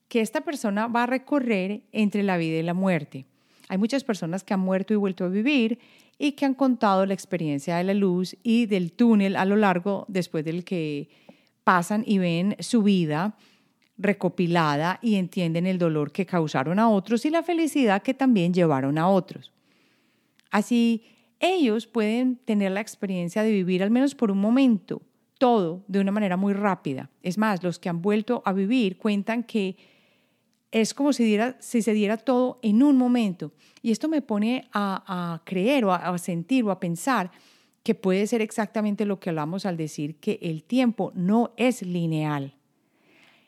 que 0.08 0.20
esta 0.20 0.40
persona 0.40 0.88
va 0.88 1.04
a 1.04 1.06
recorrer 1.06 1.82
entre 1.92 2.22
la 2.22 2.36
vida 2.36 2.58
y 2.58 2.62
la 2.62 2.74
muerte. 2.74 3.24
Hay 3.68 3.78
muchas 3.78 4.04
personas 4.04 4.42
que 4.42 4.52
han 4.52 4.60
muerto 4.60 4.92
y 4.92 4.96
vuelto 4.96 5.24
a 5.24 5.28
vivir 5.28 5.78
y 6.18 6.32
que 6.32 6.44
han 6.44 6.54
contado 6.54 7.06
la 7.06 7.14
experiencia 7.14 7.76
de 7.76 7.84
la 7.84 7.94
luz 7.94 8.36
y 8.42 8.66
del 8.66 8.92
túnel 8.92 9.36
a 9.36 9.44
lo 9.44 9.56
largo 9.56 10.04
después 10.08 10.44
del 10.44 10.64
que 10.64 11.08
pasan 11.64 12.04
y 12.06 12.18
ven 12.18 12.56
su 12.58 12.82
vida 12.82 13.36
recopilada 13.96 14.98
y 15.02 15.14
entienden 15.14 15.66
el 15.66 15.78
dolor 15.78 16.12
que 16.12 16.26
causaron 16.26 16.78
a 16.78 16.88
otros 16.88 17.24
y 17.24 17.30
la 17.30 17.42
felicidad 17.42 18.02
que 18.02 18.14
también 18.14 18.52
llevaron 18.52 18.98
a 18.98 19.08
otros. 19.08 19.51
Así, 20.52 21.02
ellos 21.40 21.88
pueden 21.88 22.36
tener 22.36 22.70
la 22.70 22.80
experiencia 22.80 23.42
de 23.42 23.50
vivir 23.50 23.82
al 23.82 23.90
menos 23.90 24.14
por 24.14 24.30
un 24.30 24.38
momento 24.38 25.02
todo 25.38 25.82
de 25.88 25.98
una 25.98 26.12
manera 26.12 26.36
muy 26.36 26.52
rápida. 26.52 27.10
Es 27.22 27.36
más, 27.36 27.64
los 27.64 27.80
que 27.80 27.88
han 27.88 28.00
vuelto 28.00 28.42
a 28.44 28.52
vivir 28.52 28.96
cuentan 28.98 29.42
que 29.42 29.76
es 30.70 30.94
como 30.94 31.12
si, 31.12 31.36
se 31.58 31.92
diera 31.92 32.16
todo 32.18 32.60
en 32.62 32.82
un 32.82 32.96
momento. 32.96 33.52
Y 33.82 33.90
esto 33.90 34.08
me 34.08 34.22
pone 34.22 34.68
a, 34.72 35.42
creer 35.44 35.84
o 35.84 35.92
a 35.92 36.16
sentir 36.18 36.64
o 36.64 36.70
a 36.70 36.78
pensar 36.78 37.32
que 37.82 37.94
puede 37.94 38.26
ser 38.26 38.42
exactamente 38.42 39.04
lo 39.04 39.18
que 39.18 39.30
hablamos 39.30 39.66
al 39.66 39.76
decir 39.76 40.16
que 40.16 40.38
el 40.42 40.62
tiempo 40.62 41.12
no 41.14 41.52
es 41.56 41.82
lineal. 41.82 42.54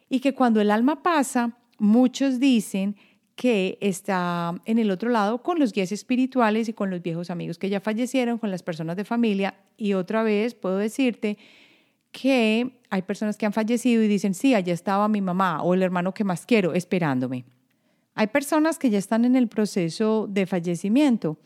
Y 0.08 0.20
que 0.20 0.34
cuando 0.34 0.60
el 0.60 0.70
alma 0.70 1.02
pasa, 1.02 1.58
muchos 1.78 2.40
dicen 2.40 2.96
que 3.34 3.78
está 3.80 4.54
en 4.64 4.78
el 4.78 4.90
otro 4.90 5.10
lado 5.10 5.42
con 5.42 5.58
los 5.58 5.72
guías 5.72 5.92
espirituales 5.92 6.68
y 6.68 6.72
con 6.72 6.90
los 6.90 7.02
viejos 7.02 7.30
amigos 7.30 7.58
que 7.58 7.68
ya 7.68 7.80
fallecieron, 7.80 8.38
con 8.38 8.50
las 8.50 8.62
personas 8.62 8.96
de 8.96 9.04
familia. 9.04 9.54
Y 9.76 9.94
otra 9.94 10.22
vez 10.22 10.54
puedo 10.54 10.78
decirte 10.78 11.36
que 12.12 12.78
hay 12.90 13.02
personas 13.02 13.36
que 13.36 13.44
han 13.44 13.52
fallecido 13.52 14.02
y 14.02 14.08
dicen, 14.08 14.34
sí, 14.34 14.54
allá 14.54 14.72
estaba 14.72 15.08
mi 15.08 15.20
mamá 15.20 15.62
o 15.62 15.74
el 15.74 15.82
hermano 15.82 16.14
que 16.14 16.22
más 16.22 16.46
quiero 16.46 16.74
esperándome. 16.74 17.44
Hay 18.14 18.28
personas 18.28 18.78
que 18.78 18.90
ya 18.90 18.98
están 18.98 19.24
en 19.24 19.34
el 19.34 19.48
proceso 19.48 20.28
de 20.30 20.46
fallecimiento 20.46 21.38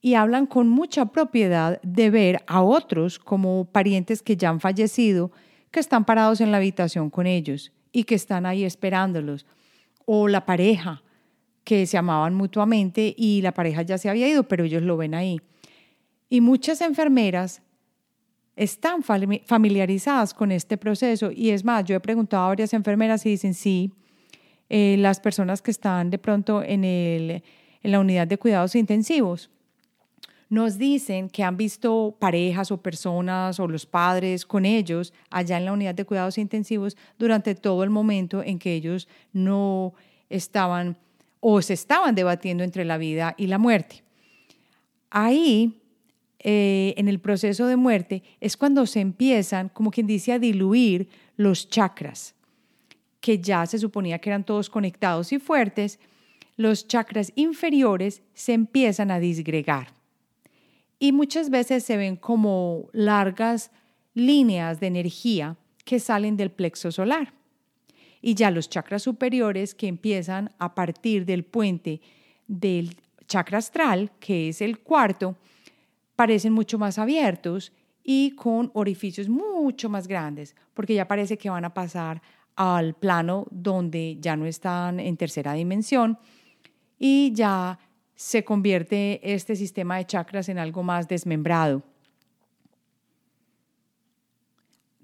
y 0.00 0.14
hablan 0.14 0.46
con 0.46 0.68
mucha 0.68 1.06
propiedad 1.06 1.80
de 1.82 2.10
ver 2.10 2.44
a 2.46 2.62
otros 2.62 3.18
como 3.18 3.64
parientes 3.64 4.22
que 4.22 4.36
ya 4.36 4.48
han 4.48 4.60
fallecido, 4.60 5.32
que 5.72 5.80
están 5.80 6.04
parados 6.04 6.40
en 6.40 6.52
la 6.52 6.58
habitación 6.58 7.10
con 7.10 7.26
ellos 7.26 7.72
y 7.90 8.04
que 8.04 8.14
están 8.14 8.46
ahí 8.46 8.64
esperándolos 8.64 9.44
o 10.06 10.28
la 10.28 10.44
pareja 10.44 11.02
que 11.64 11.86
se 11.86 11.98
amaban 11.98 12.34
mutuamente 12.34 13.14
y 13.16 13.42
la 13.42 13.52
pareja 13.52 13.82
ya 13.82 13.98
se 13.98 14.08
había 14.08 14.28
ido, 14.28 14.44
pero 14.44 14.64
ellos 14.64 14.82
lo 14.82 14.96
ven 14.96 15.14
ahí. 15.14 15.40
Y 16.28 16.40
muchas 16.40 16.80
enfermeras 16.80 17.62
están 18.56 19.02
familiarizadas 19.02 20.34
con 20.34 20.52
este 20.52 20.76
proceso. 20.76 21.30
Y 21.32 21.50
es 21.50 21.64
más, 21.64 21.84
yo 21.84 21.96
he 21.96 22.00
preguntado 22.00 22.44
a 22.44 22.48
varias 22.48 22.74
enfermeras 22.74 23.24
y 23.26 23.30
dicen, 23.30 23.54
sí, 23.54 23.92
eh, 24.68 24.96
las 24.98 25.20
personas 25.20 25.62
que 25.62 25.70
están 25.70 26.10
de 26.10 26.18
pronto 26.18 26.62
en, 26.62 26.84
el, 26.84 27.42
en 27.82 27.92
la 27.92 28.00
unidad 28.00 28.26
de 28.26 28.38
cuidados 28.38 28.74
intensivos 28.74 29.50
nos 30.50 30.78
dicen 30.78 31.30
que 31.30 31.44
han 31.44 31.56
visto 31.56 32.16
parejas 32.18 32.72
o 32.72 32.82
personas 32.82 33.60
o 33.60 33.68
los 33.68 33.86
padres 33.86 34.44
con 34.44 34.66
ellos 34.66 35.14
allá 35.30 35.56
en 35.56 35.64
la 35.64 35.72
unidad 35.72 35.94
de 35.94 36.04
cuidados 36.04 36.38
intensivos 36.38 36.96
durante 37.18 37.54
todo 37.54 37.84
el 37.84 37.90
momento 37.90 38.42
en 38.42 38.58
que 38.58 38.74
ellos 38.74 39.08
no 39.32 39.94
estaban 40.28 40.98
o 41.38 41.62
se 41.62 41.72
estaban 41.74 42.16
debatiendo 42.16 42.64
entre 42.64 42.84
la 42.84 42.98
vida 42.98 43.34
y 43.38 43.46
la 43.46 43.58
muerte. 43.58 44.02
Ahí 45.08 45.80
eh, 46.40 46.94
en 46.96 47.06
el 47.06 47.20
proceso 47.20 47.66
de 47.66 47.76
muerte 47.76 48.24
es 48.40 48.56
cuando 48.56 48.86
se 48.86 49.00
empiezan, 49.00 49.68
como 49.68 49.92
quien 49.92 50.08
dice, 50.08 50.32
a 50.32 50.40
diluir 50.40 51.08
los 51.36 51.68
chakras, 51.68 52.34
que 53.20 53.38
ya 53.38 53.64
se 53.66 53.78
suponía 53.78 54.18
que 54.18 54.30
eran 54.30 54.44
todos 54.44 54.68
conectados 54.68 55.32
y 55.32 55.38
fuertes, 55.38 56.00
los 56.56 56.88
chakras 56.88 57.32
inferiores 57.36 58.22
se 58.34 58.52
empiezan 58.52 59.12
a 59.12 59.20
disgregar. 59.20 59.99
Y 61.00 61.10
muchas 61.12 61.50
veces 61.50 61.82
se 61.82 61.96
ven 61.96 62.14
como 62.14 62.88
largas 62.92 63.72
líneas 64.14 64.78
de 64.78 64.86
energía 64.86 65.56
que 65.84 65.98
salen 65.98 66.36
del 66.36 66.52
plexo 66.52 66.92
solar. 66.92 67.32
Y 68.22 68.34
ya 68.34 68.50
los 68.50 68.68
chakras 68.68 69.02
superiores 69.02 69.74
que 69.74 69.88
empiezan 69.88 70.50
a 70.58 70.74
partir 70.74 71.24
del 71.24 71.42
puente 71.42 72.02
del 72.46 72.94
chakra 73.26 73.58
astral, 73.58 74.12
que 74.20 74.50
es 74.50 74.60
el 74.60 74.80
cuarto, 74.80 75.36
parecen 76.16 76.52
mucho 76.52 76.78
más 76.78 76.98
abiertos 76.98 77.72
y 78.04 78.32
con 78.32 78.70
orificios 78.74 79.28
mucho 79.28 79.88
más 79.88 80.06
grandes, 80.06 80.54
porque 80.74 80.94
ya 80.94 81.08
parece 81.08 81.38
que 81.38 81.48
van 81.48 81.64
a 81.64 81.72
pasar 81.72 82.20
al 82.56 82.94
plano 82.94 83.46
donde 83.50 84.18
ya 84.20 84.36
no 84.36 84.44
están 84.44 85.00
en 85.00 85.16
tercera 85.16 85.54
dimensión 85.54 86.18
y 86.98 87.32
ya 87.32 87.78
se 88.20 88.44
convierte 88.44 89.18
este 89.32 89.56
sistema 89.56 89.96
de 89.96 90.04
chakras 90.04 90.50
en 90.50 90.58
algo 90.58 90.82
más 90.82 91.08
desmembrado. 91.08 91.82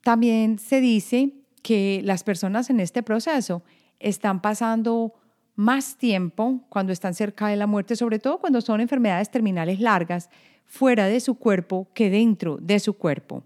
También 0.03 0.59
se 0.59 0.83
dice 0.83 1.33
que 1.63 2.03
las 2.05 2.23
personas 2.23 2.69
en 2.69 2.79
este 2.79 3.03
proceso 3.03 3.63
están 4.01 4.43
pasando 4.43 5.15
más 5.55 5.97
tiempo 5.97 6.61
cuando 6.69 6.93
están 6.93 7.15
cerca 7.15 7.49
de 7.49 7.57
la 7.57 7.67
muerte, 7.67 7.97
sobre 7.97 8.19
todo 8.19 8.39
cuando 8.39 8.61
son 8.61 8.83
enfermedades 8.83 9.31
terminales 9.31 9.81
largas, 9.81 10.29
fuera 10.67 11.07
de 11.07 11.21
su 11.21 11.37
cuerpo 11.37 11.89
que 11.95 12.11
dentro 12.11 12.59
de 12.59 12.79
su 12.81 12.99
cuerpo, 12.99 13.45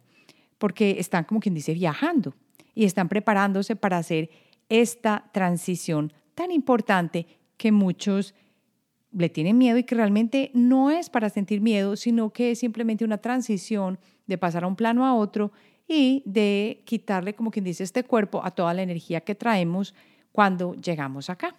porque 0.58 0.96
están 0.98 1.22
como 1.22 1.38
quien 1.38 1.54
dice 1.54 1.74
viajando 1.74 2.34
y 2.74 2.86
están 2.86 3.08
preparándose 3.08 3.76
para 3.76 3.98
hacer 3.98 4.30
esta 4.68 5.30
transición 5.30 6.12
tan 6.34 6.50
importante 6.50 7.28
que 7.56 7.70
muchos 7.70 8.34
le 9.12 9.28
tienen 9.28 9.58
miedo 9.58 9.78
y 9.78 9.84
que 9.84 9.94
realmente 9.94 10.50
no 10.54 10.90
es 10.90 11.10
para 11.10 11.30
sentir 11.30 11.60
miedo, 11.60 11.96
sino 11.96 12.30
que 12.30 12.52
es 12.52 12.60
simplemente 12.60 13.04
una 13.04 13.18
transición 13.18 13.98
de 14.26 14.38
pasar 14.38 14.64
a 14.64 14.66
un 14.66 14.76
plano 14.76 15.04
a 15.04 15.14
otro 15.14 15.52
y 15.88 16.22
de 16.24 16.82
quitarle, 16.84 17.34
como 17.34 17.50
quien 17.50 17.64
dice, 17.64 17.82
este 17.82 18.04
cuerpo 18.04 18.40
a 18.44 18.52
toda 18.52 18.72
la 18.74 18.82
energía 18.82 19.22
que 19.22 19.34
traemos 19.34 19.94
cuando 20.32 20.74
llegamos 20.74 21.28
acá. 21.28 21.56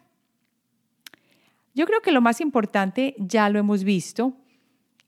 Yo 1.74 1.86
creo 1.86 2.02
que 2.02 2.12
lo 2.12 2.22
más 2.22 2.42
importante 2.42 3.16
ya 3.18 3.50
lo 3.50 3.60
hemos 3.60 3.84
visto 3.84 4.34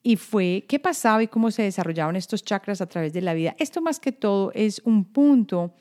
y 0.01 0.17
fue 0.17 0.65
qué 0.67 0.79
pasaba 0.79 1.23
y 1.23 1.27
cómo 1.27 1.51
se 1.51 1.63
desarrollaban 1.63 2.17
estos 2.17 2.43
chakras 2.43 2.81
a 2.81 2.87
través 2.87 3.13
de 3.13 3.21
la 3.21 3.33
vida. 3.33 3.55
Esto 3.57 3.81
más 3.81 3.99
que 3.99 4.11
todo 4.11 4.51
es 4.53 4.81
un 4.83 5.05
punto 5.05 5.73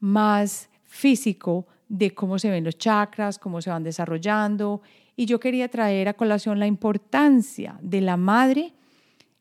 más 0.00 0.68
físico 0.82 1.66
de 1.88 2.12
cómo 2.12 2.38
se 2.38 2.50
ven 2.50 2.64
los 2.64 2.76
chakras, 2.76 3.38
cómo 3.38 3.62
se 3.62 3.70
van 3.70 3.84
desarrollando. 3.84 4.82
Y 5.16 5.26
yo 5.26 5.40
quería 5.40 5.68
traer 5.68 6.08
a 6.08 6.14
colación 6.14 6.58
la 6.58 6.66
importancia 6.66 7.78
de 7.82 8.00
la 8.00 8.16
madre 8.16 8.72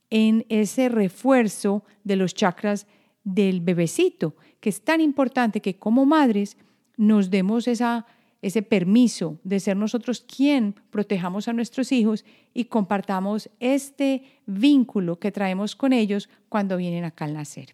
en 0.10 0.46
ese 0.50 0.90
refuerzo 0.90 1.84
de 2.04 2.16
los 2.16 2.36
chakras 2.36 2.86
del 3.24 3.62
bebecito, 3.62 4.36
que 4.60 4.70
es 4.70 4.82
tan 4.82 5.02
importante 5.02 5.62
que 5.62 5.78
como 5.78 6.06
madres 6.06 6.58
nos 6.98 7.30
demos 7.30 7.68
esa 7.68 8.06
ese 8.44 8.62
permiso 8.62 9.40
de 9.46 9.62
ser 9.62 9.78
nosotros 9.78 10.20
quien 10.20 10.76
protejamos 10.90 11.48
a 11.48 11.54
nuestros 11.54 11.94
hijos 11.94 12.26
y 12.54 12.66
compartamos 12.66 13.50
este 13.62 14.42
vínculo 14.46 15.18
que 15.18 15.32
traemos 15.32 15.78
con 15.78 15.94
ellos 15.94 16.30
cuando 16.50 16.76
vienen 16.76 17.06
acá 17.06 17.24
al 17.24 17.36
nacer. 17.36 17.74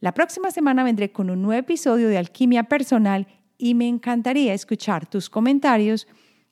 La 0.00 0.12
próxima 0.12 0.50
semana 0.50 0.84
vendré 0.84 1.12
con 1.12 1.30
un 1.30 1.40
nuevo 1.40 1.58
episodio 1.58 2.08
de 2.08 2.18
Alquimia 2.18 2.64
Personal 2.64 3.26
y 3.56 3.72
me 3.74 3.88
encantaría 3.88 4.52
escuchar 4.52 5.06
tus 5.06 5.30
comentarios 5.30 6.06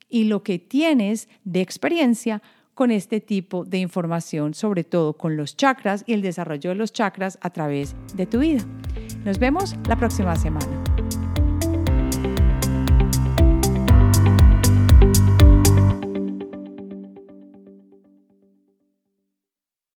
y 0.09 0.23
lo 0.23 0.41
que 0.41 0.57
tienes 0.57 1.29
de 1.43 1.61
experiencia 1.61 2.41
con 2.75 2.91
este 2.91 3.19
tipo 3.19 3.65
de 3.65 3.79
información, 3.79 4.53
sobre 4.53 4.83
todo 4.83 5.13
con 5.13 5.35
los 5.35 5.57
chakras 5.57 6.03
y 6.05 6.13
el 6.13 6.21
desarrollo 6.21 6.69
de 6.69 6.75
los 6.75 6.93
chakras 6.93 7.39
a 7.41 7.49
través 7.49 7.95
de 8.13 8.27
tu 8.27 8.39
vida. 8.39 8.63
Nos 9.23 9.39
vemos 9.39 9.75
la 9.87 9.95
próxima 9.95 10.35
semana. 10.35 10.84